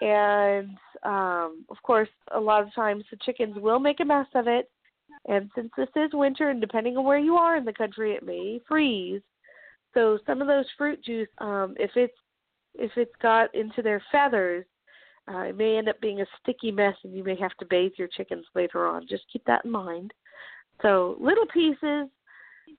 [0.00, 4.46] and um, of course, a lot of times the chickens will make a mess of
[4.48, 4.70] it.
[5.26, 8.24] And since this is winter, and depending on where you are in the country, it
[8.24, 9.22] may freeze.
[9.94, 12.14] So some of those fruit juice, um, if it's
[12.76, 14.64] if it's got into their feathers,
[15.32, 17.92] uh, it may end up being a sticky mess, and you may have to bathe
[17.96, 19.06] your chickens later on.
[19.08, 20.12] Just keep that in mind.
[20.82, 22.08] So little pieces,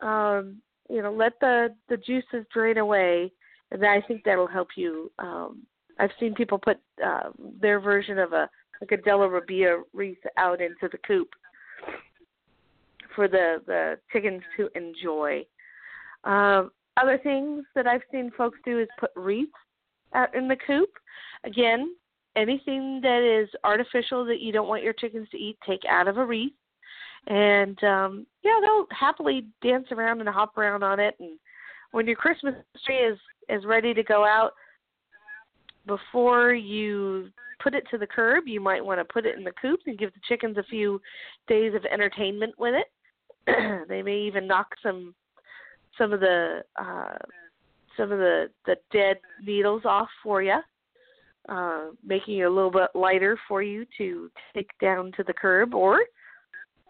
[0.06, 3.32] um, you know, let the the juices drain away,
[3.72, 5.12] and I think that'll help you.
[5.20, 5.64] Um,
[6.00, 8.50] I've seen people put uh, their version of a
[8.82, 11.30] like a Della Robbia wreath out into the coop
[13.16, 15.44] for the the chickens to enjoy.
[16.24, 19.52] Um, other things that I've seen folks do is put wreaths
[20.14, 20.90] out in the coop.
[21.44, 21.96] Again,
[22.36, 26.18] anything that is artificial that you don't want your chickens to eat, take out of
[26.18, 26.54] a wreath.
[27.28, 31.40] And um yeah, they'll happily dance around and hop around on it and
[31.92, 32.56] when your Christmas
[32.86, 33.18] tree is
[33.50, 34.52] is ready to go out
[35.88, 37.30] before you
[37.62, 39.98] put it to the curb, you might want to put it in the coop and
[39.98, 41.00] give the chickens a few
[41.48, 43.86] days of entertainment with it.
[43.88, 45.14] they may even knock some
[45.98, 47.18] some of the uh
[47.96, 50.60] some of the the dead needles off for you
[51.48, 55.74] uh, making it a little bit lighter for you to take down to the curb
[55.74, 56.00] or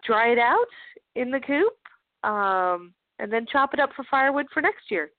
[0.05, 0.65] dry it out
[1.15, 5.09] in the coop um, and then chop it up for firewood for next year.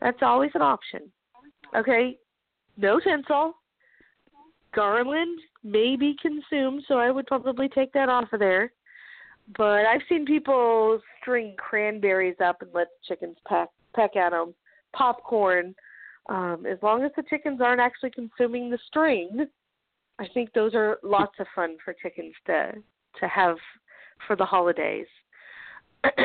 [0.00, 1.10] That's always an option.
[1.76, 2.18] Okay,
[2.76, 3.54] no tinsel.
[4.74, 8.72] Garland may be consumed, so I would probably take that off of there.
[9.56, 14.54] But I've seen people string cranberries up and let the chickens peck peck at them.
[14.94, 15.74] Popcorn,
[16.28, 19.46] um, as long as the chickens aren't actually consuming the string,
[20.18, 22.72] I think those are lots of fun for chickens to
[23.20, 23.56] to have
[24.26, 25.06] for the holidays.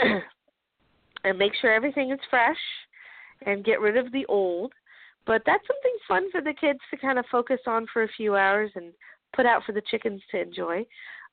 [1.24, 2.58] and make sure everything is fresh
[3.46, 4.74] and get rid of the old.
[5.26, 8.36] But that's something fun for the kids to kind of focus on for a few
[8.36, 8.94] hours and
[9.36, 10.86] put out for the chickens to enjoy.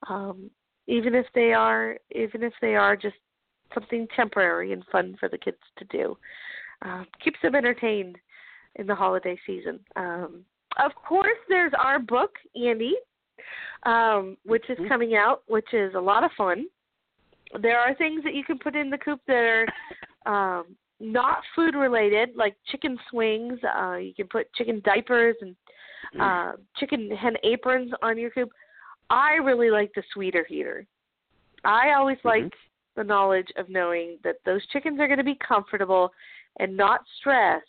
[0.09, 0.51] Um,
[0.87, 3.17] even if they are even if they are just
[3.75, 6.17] something temporary and fun for the kids to do.
[6.85, 8.17] Uh, keeps them entertained
[8.77, 9.81] in the holiday season.
[9.97, 10.45] Um,
[10.79, 12.95] of course, there's our book, Andy,
[13.85, 14.89] um, which is Mm-hmm.
[14.89, 16.67] coming out, which is a lot of fun.
[17.61, 19.67] There are things that you can put in the coop that
[20.27, 23.59] are um, not food related, like chicken swings.
[23.65, 25.57] Uh, you can put chicken diapers and
[26.21, 28.51] uh, chicken hen aprons on your coop.
[29.11, 30.87] I really like the sweeter heater.
[31.65, 32.25] I always Mhm.
[32.25, 32.53] like
[32.97, 36.11] the knowledge of knowing that those chickens are going to be comfortable
[36.59, 37.65] and not stressed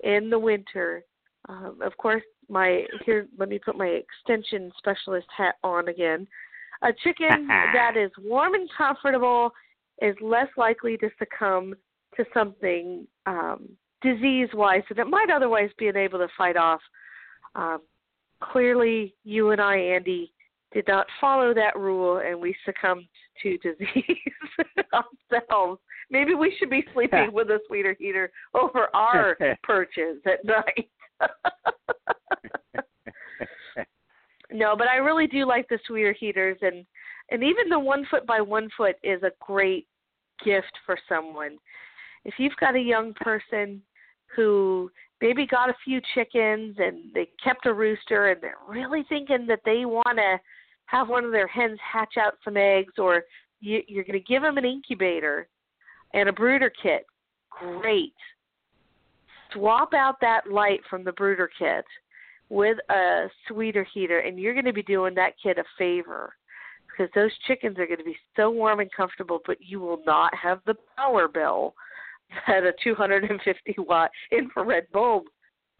[0.00, 1.02] in the winter.
[1.48, 3.26] Um, of course, my here.
[3.38, 6.26] Let me put my extension specialist hat on again.
[6.82, 9.50] A chicken that is warm and comfortable
[10.00, 11.74] is less likely to succumb
[12.16, 13.68] to something um,
[14.02, 16.80] disease-wise that it might otherwise be able to fight off.
[17.54, 17.80] Um,
[18.40, 20.32] clearly, you and I, Andy,
[20.72, 23.06] did not follow that rule, and we succumbed
[23.42, 24.04] to disease
[24.92, 25.80] ourselves.
[26.10, 30.88] Maybe we should be sleeping with a sweeter heater over our perches at night.
[34.52, 36.84] No, but I really do like the sweeter heaters, and
[37.30, 39.86] and even the one foot by one foot is a great
[40.44, 41.58] gift for someone.
[42.24, 43.82] if you've got a young person
[44.34, 49.46] who maybe got a few chickens and they kept a rooster and they're really thinking
[49.46, 50.38] that they want to
[50.86, 53.24] have one of their hens hatch out some eggs or
[53.60, 55.48] you, you're going to give them an incubator
[56.14, 57.04] and a brooder kit
[57.50, 58.14] great
[59.52, 61.84] swap out that light from the brooder kit
[62.48, 66.32] with a sweeter heater and you're going to be doing that kid a favor
[66.88, 70.34] because those chickens are going to be so warm and comfortable but you will not
[70.34, 71.74] have the power bill
[72.46, 75.24] that a 250 watt infrared bulb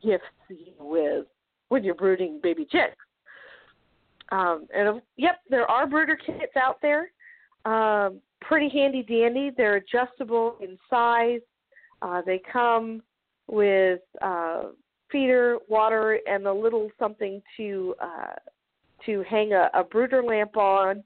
[0.03, 1.27] gifts you with
[1.69, 2.97] when you're brooding baby chicks.
[4.31, 7.11] Um, and yep there are brooder kits out there.
[7.65, 9.51] Um, pretty handy dandy.
[9.57, 11.41] They're adjustable in size.
[12.03, 13.03] Uh, they come
[13.49, 14.65] with uh,
[15.11, 18.35] feeder, water, and a little something to uh,
[19.07, 21.03] to hang a, a brooder lamp on.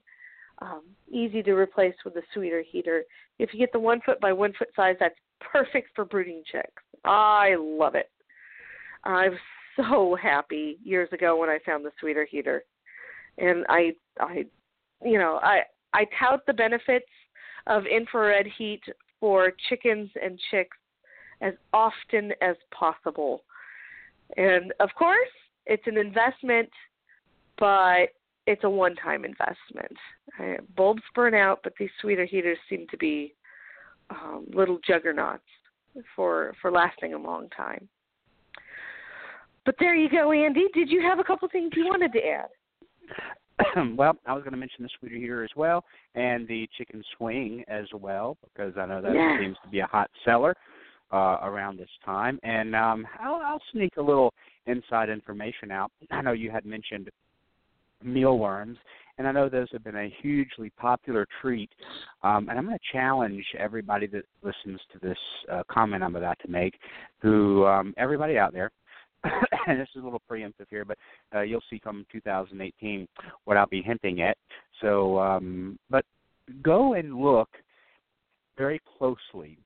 [0.59, 0.81] Um,
[1.11, 3.03] easy to replace with a sweeter heater.
[3.39, 6.83] If you get the one foot by one foot size, that's perfect for brooding chicks.
[7.03, 8.09] I love it.
[9.03, 9.39] I was
[9.75, 12.63] so happy years ago when I found the sweeter heater,
[13.37, 14.45] and I, I,
[15.03, 15.61] you know, I
[15.93, 17.05] I tout the benefits
[17.67, 18.81] of infrared heat
[19.19, 20.77] for chickens and chicks
[21.41, 23.43] as often as possible.
[24.37, 25.29] And of course,
[25.65, 26.69] it's an investment,
[27.57, 28.09] but
[28.45, 29.95] it's a one time investment.
[30.39, 33.33] Uh, bulbs burn out, but these sweeter heaters seem to be
[34.09, 35.43] um, little juggernauts
[36.15, 37.87] for for lasting a long time.
[39.65, 40.65] But there you go, Andy.
[40.73, 43.95] Did you have a couple things you wanted to add?
[43.97, 47.63] well, I was going to mention the sweeter heater as well, and the chicken swing
[47.67, 49.37] as well, because I know that yeah.
[49.39, 50.55] seems to be a hot seller
[51.13, 52.39] uh, around this time.
[52.43, 54.33] And um, I'll, I'll sneak a little
[54.65, 55.91] inside information out.
[56.11, 57.09] I know you had mentioned
[58.03, 58.77] mealworms,
[59.17, 61.69] and I know those have been a hugely popular treat.
[62.23, 65.17] Um, and I'm going to challenge everybody that listens to this
[65.51, 66.73] uh, comment I'm about to make,
[67.21, 68.71] who um, everybody out there.
[69.67, 70.97] and this is a little preemptive here, but
[71.33, 73.07] uh, you'll see come 2018
[73.45, 74.35] what I'll be hinting at.
[74.81, 76.03] So, um, but
[76.61, 77.49] go and look
[78.57, 79.57] very closely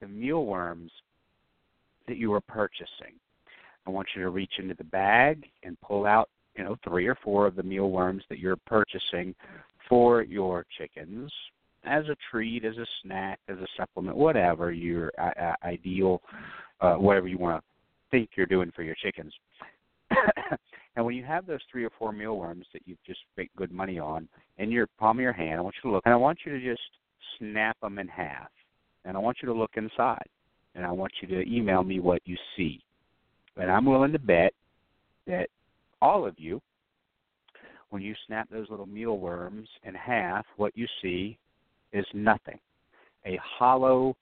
[0.00, 0.90] the mealworms
[2.08, 3.14] that you are purchasing.
[3.86, 7.16] I want you to reach into the bag and pull out, you know, three or
[7.22, 9.34] four of the mealworms that you're purchasing
[9.88, 11.32] for your chickens
[11.84, 16.20] as a treat, as a snack, as a supplement, whatever your uh, ideal,
[16.80, 17.66] uh, whatever you want to
[18.10, 19.32] think you're doing for your chickens.
[20.96, 23.98] and when you have those three or four mealworms that you've just spent good money
[23.98, 24.28] on
[24.58, 26.52] in your palm of your hand, I want you to look, and I want you
[26.52, 26.82] to just
[27.38, 28.48] snap them in half
[29.04, 30.26] and I want you to look inside,
[30.74, 32.80] and I want you to email me what you see.
[33.56, 34.52] And I'm willing to bet
[35.26, 35.48] that
[36.00, 36.60] all of you,
[37.90, 41.36] when you snap those little mealworms in half, what you see
[41.92, 42.58] is nothing
[43.26, 44.16] a hollow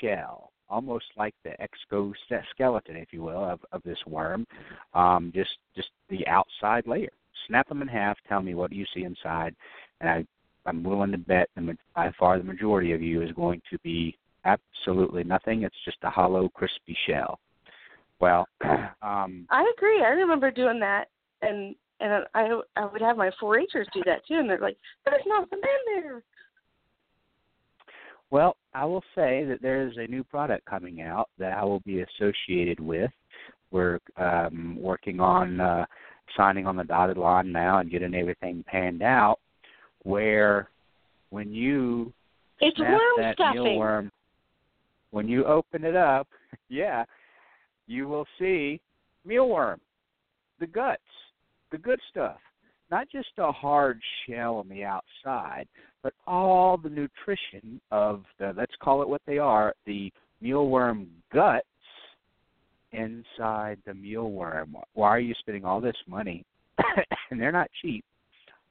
[0.00, 4.46] shell, almost like the exoskeleton, if you will, of, of this worm,
[4.94, 7.10] um, just just the outside layer.
[7.46, 8.16] Snap them in half.
[8.28, 9.54] Tell me what you see inside,
[10.00, 10.26] and I
[10.68, 14.16] I'm willing to bet the, by far the majority of you is going to be
[14.44, 15.62] absolutely nothing.
[15.62, 17.38] It's just a hollow, crispy shell.
[18.20, 18.46] Well,
[19.02, 20.02] um, I agree.
[20.02, 21.06] I remember doing that,
[21.42, 25.22] and and I I would have my 4-Hers do that too, and they're like, "There's
[25.26, 26.22] nothing in there."
[28.30, 31.80] Well, I will say that there is a new product coming out that I will
[31.80, 33.10] be associated with.
[33.70, 35.86] We're um, working on uh,
[36.36, 39.38] signing on the dotted line now and getting everything panned out
[40.08, 40.70] where
[41.28, 42.10] when you
[42.60, 43.60] it's worm that stuffing.
[43.60, 44.10] mealworm,
[45.10, 46.26] when you open it up,
[46.70, 47.04] yeah,
[47.86, 48.80] you will see
[49.26, 49.78] mealworm,
[50.60, 51.02] the guts,
[51.70, 52.38] the good stuff.
[52.90, 55.68] Not just a hard shell on the outside,
[56.02, 60.10] but all the nutrition of the, let's call it what they are, the
[60.42, 61.66] mealworm guts
[62.92, 64.68] inside the mealworm.
[64.94, 66.46] Why are you spending all this money?
[67.30, 68.06] and they're not cheap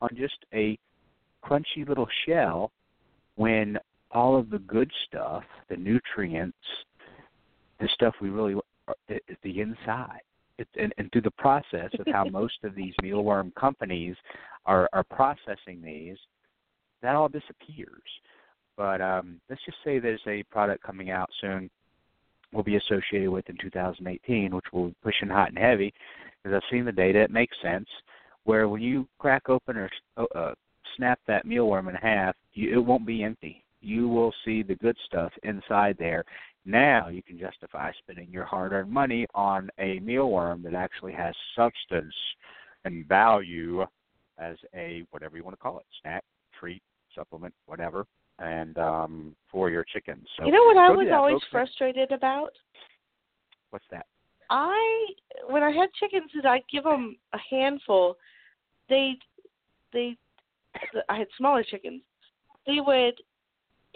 [0.02, 0.80] on just a
[1.44, 2.72] crunchy little shell
[3.36, 3.78] when
[4.12, 6.58] all of the good stuff, the nutrients,
[7.80, 8.56] the stuff we really
[9.10, 10.22] is the inside.
[10.58, 14.16] It, and, and through the process of how most of these mealworm companies
[14.66, 16.18] are, are processing these,
[17.02, 18.02] that all disappears.
[18.76, 21.70] But um, let's just say there's a product coming out soon
[22.54, 25.94] we'll be associated with in 2018, which will be pushing hot and heavy.
[26.44, 27.88] Because I've seen the data, it makes sense.
[28.44, 30.54] Where when you crack open or uh,
[30.98, 33.64] snap that mealworm in half, you, it won't be empty.
[33.80, 36.26] You will see the good stuff inside there.
[36.66, 42.14] Now you can justify spending your hard-earned money on a mealworm that actually has substance
[42.84, 43.86] and value
[44.38, 46.24] as a whatever you want to call it, snack,
[46.60, 46.82] treat,
[47.16, 48.06] supplement, whatever.
[48.40, 50.26] and um, for your chickens.
[50.38, 51.46] So you know what I was always folks.
[51.52, 52.52] frustrated about?
[53.72, 54.06] What's that?
[54.50, 55.08] I
[55.50, 58.18] when I had chickens, and I give them a handful.
[58.90, 59.18] They,
[59.92, 60.16] they,
[61.10, 62.02] I had smaller chickens.
[62.66, 63.16] They would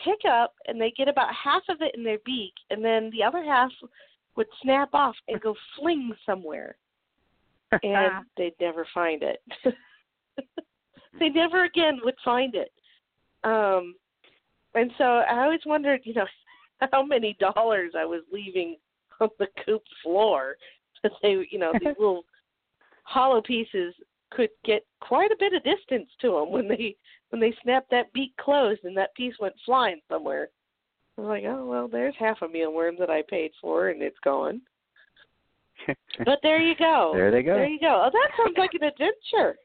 [0.03, 3.23] pick up and they get about half of it in their beak, and then the
[3.23, 3.71] other half
[4.35, 6.75] would snap off and go fling somewhere,
[7.83, 9.41] and they'd never find it.
[11.19, 12.71] they never again would find it.
[13.43, 13.95] Um,
[14.73, 16.27] and so I always wondered, you know,
[16.91, 18.77] how many dollars I was leaving
[19.19, 20.55] on the coop floor
[21.03, 22.23] that they, you know, these little
[23.03, 23.93] hollow pieces
[24.31, 26.95] could get quite a bit of distance to them when they
[27.29, 30.49] when they snapped that beak closed and that piece went flying somewhere.
[31.17, 34.19] I was like, oh well, there's half a mealworm that I paid for and it's
[34.23, 34.61] gone.
[36.25, 37.11] But there you go.
[37.15, 37.55] There they go.
[37.55, 38.03] There you go.
[38.05, 39.57] Oh, that sounds like an adventure.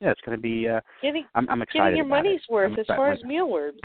[0.00, 0.68] Yeah, it's going to be.
[0.68, 2.52] Uh, Getting I'm, I'm excited getting your money's it.
[2.52, 3.80] worth I'm as far as mealworms.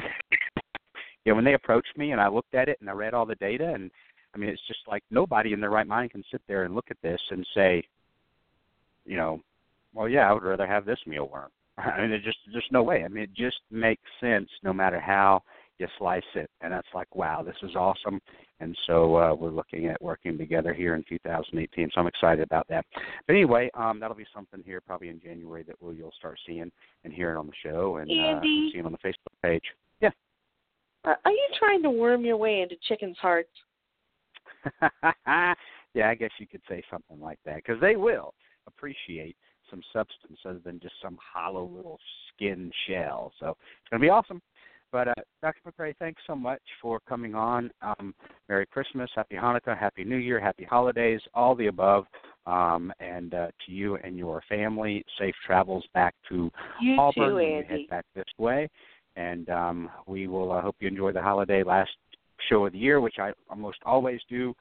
[1.26, 3.36] yeah, when they approached me and I looked at it and I read all the
[3.36, 3.92] data and
[4.34, 6.88] I mean it's just like nobody in their right mind can sit there and look
[6.92, 7.84] at this and say,
[9.10, 9.42] you know,
[9.94, 11.50] well yeah, I would rather have this mealworm.
[11.78, 13.04] I mean it just there's no way.
[13.04, 15.42] I mean it just makes sense no matter how
[15.80, 16.50] you slice it.
[16.62, 18.20] And that's like, wow, this is awesome.
[18.60, 21.90] And so uh, we're looking at working together here in 2018.
[21.94, 22.86] So I'm excited about that.
[23.26, 26.70] But anyway, um, that'll be something here probably in January that we'll, you'll start seeing
[27.06, 28.70] and hearing on the show and uh, Andy.
[28.74, 29.64] seeing on the Facebook page.
[30.02, 30.10] Yeah.
[31.06, 33.50] Are are you trying to worm your way into chickens' hearts?
[35.94, 38.34] yeah, I guess you could say something like that because they will
[38.78, 39.36] appreciate
[39.70, 42.00] some substance other than just some hollow little
[42.34, 43.32] skin shell.
[43.40, 44.42] So it's going to be awesome.
[44.92, 45.14] But uh,
[45.44, 45.60] Dr.
[45.68, 47.70] McCrea, thanks so much for coming on.
[47.82, 48.16] Um,
[48.48, 52.06] Merry Christmas, Happy Hanukkah, Happy New Year, Happy Holidays, all the above.
[52.48, 56.50] Um, and uh, to you and your family, safe travels back to
[56.82, 57.68] You Auburn too, Andy.
[57.68, 58.68] head back this way.
[59.16, 61.92] And um, we will uh, hope you enjoy the holiday last
[62.50, 64.56] show of the year, which I almost always do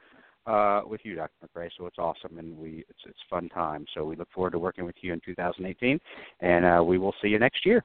[0.48, 1.30] uh, with you, Dr.
[1.44, 1.68] McCrea.
[1.76, 3.84] So it's awesome, and we it's it's fun time.
[3.94, 6.00] So we look forward to working with you in 2018,
[6.40, 7.84] and uh, we will see you next year.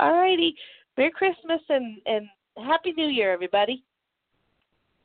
[0.00, 0.54] All righty.
[0.96, 2.26] Merry Christmas and and
[2.56, 3.84] Happy New Year, everybody.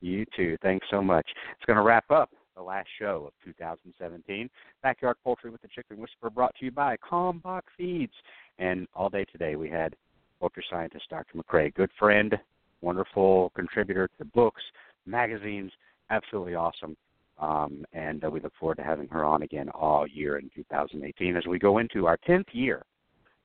[0.02, 0.57] You too.
[0.61, 1.27] Thanks so much.
[1.56, 4.49] It's going to wrap up the last show of 2017.
[4.81, 8.14] Backyard Poultry with the Chicken Whisperer brought to you by Kalmbach Feeds.
[8.60, 9.95] And all day today we had
[10.40, 11.38] poultry scientist Dr.
[11.38, 12.38] McCrea, good friend,
[12.81, 14.61] wonderful contributor to books,
[15.06, 15.72] magazines,
[16.10, 16.95] absolutely awesome.
[17.40, 21.38] Um, and uh, we look forward to having her on again all year in 2018
[21.38, 22.84] as we go into our 10th year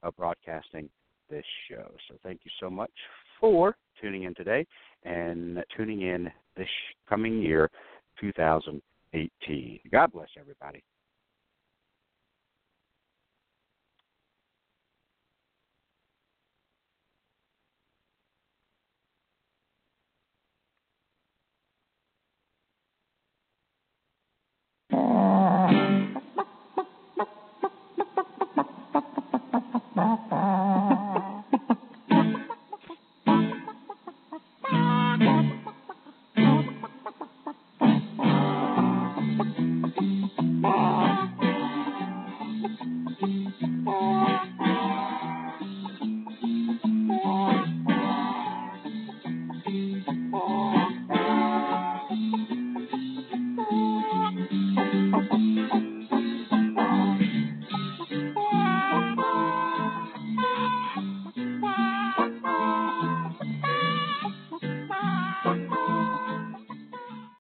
[0.03, 0.89] of broadcasting
[1.31, 1.91] this show.
[2.09, 2.91] So thank you so much
[3.41, 4.67] for tuning in today
[5.05, 6.69] and tuning in this
[7.09, 7.71] coming year,
[8.21, 9.81] 2018.
[9.91, 10.83] God bless everybody.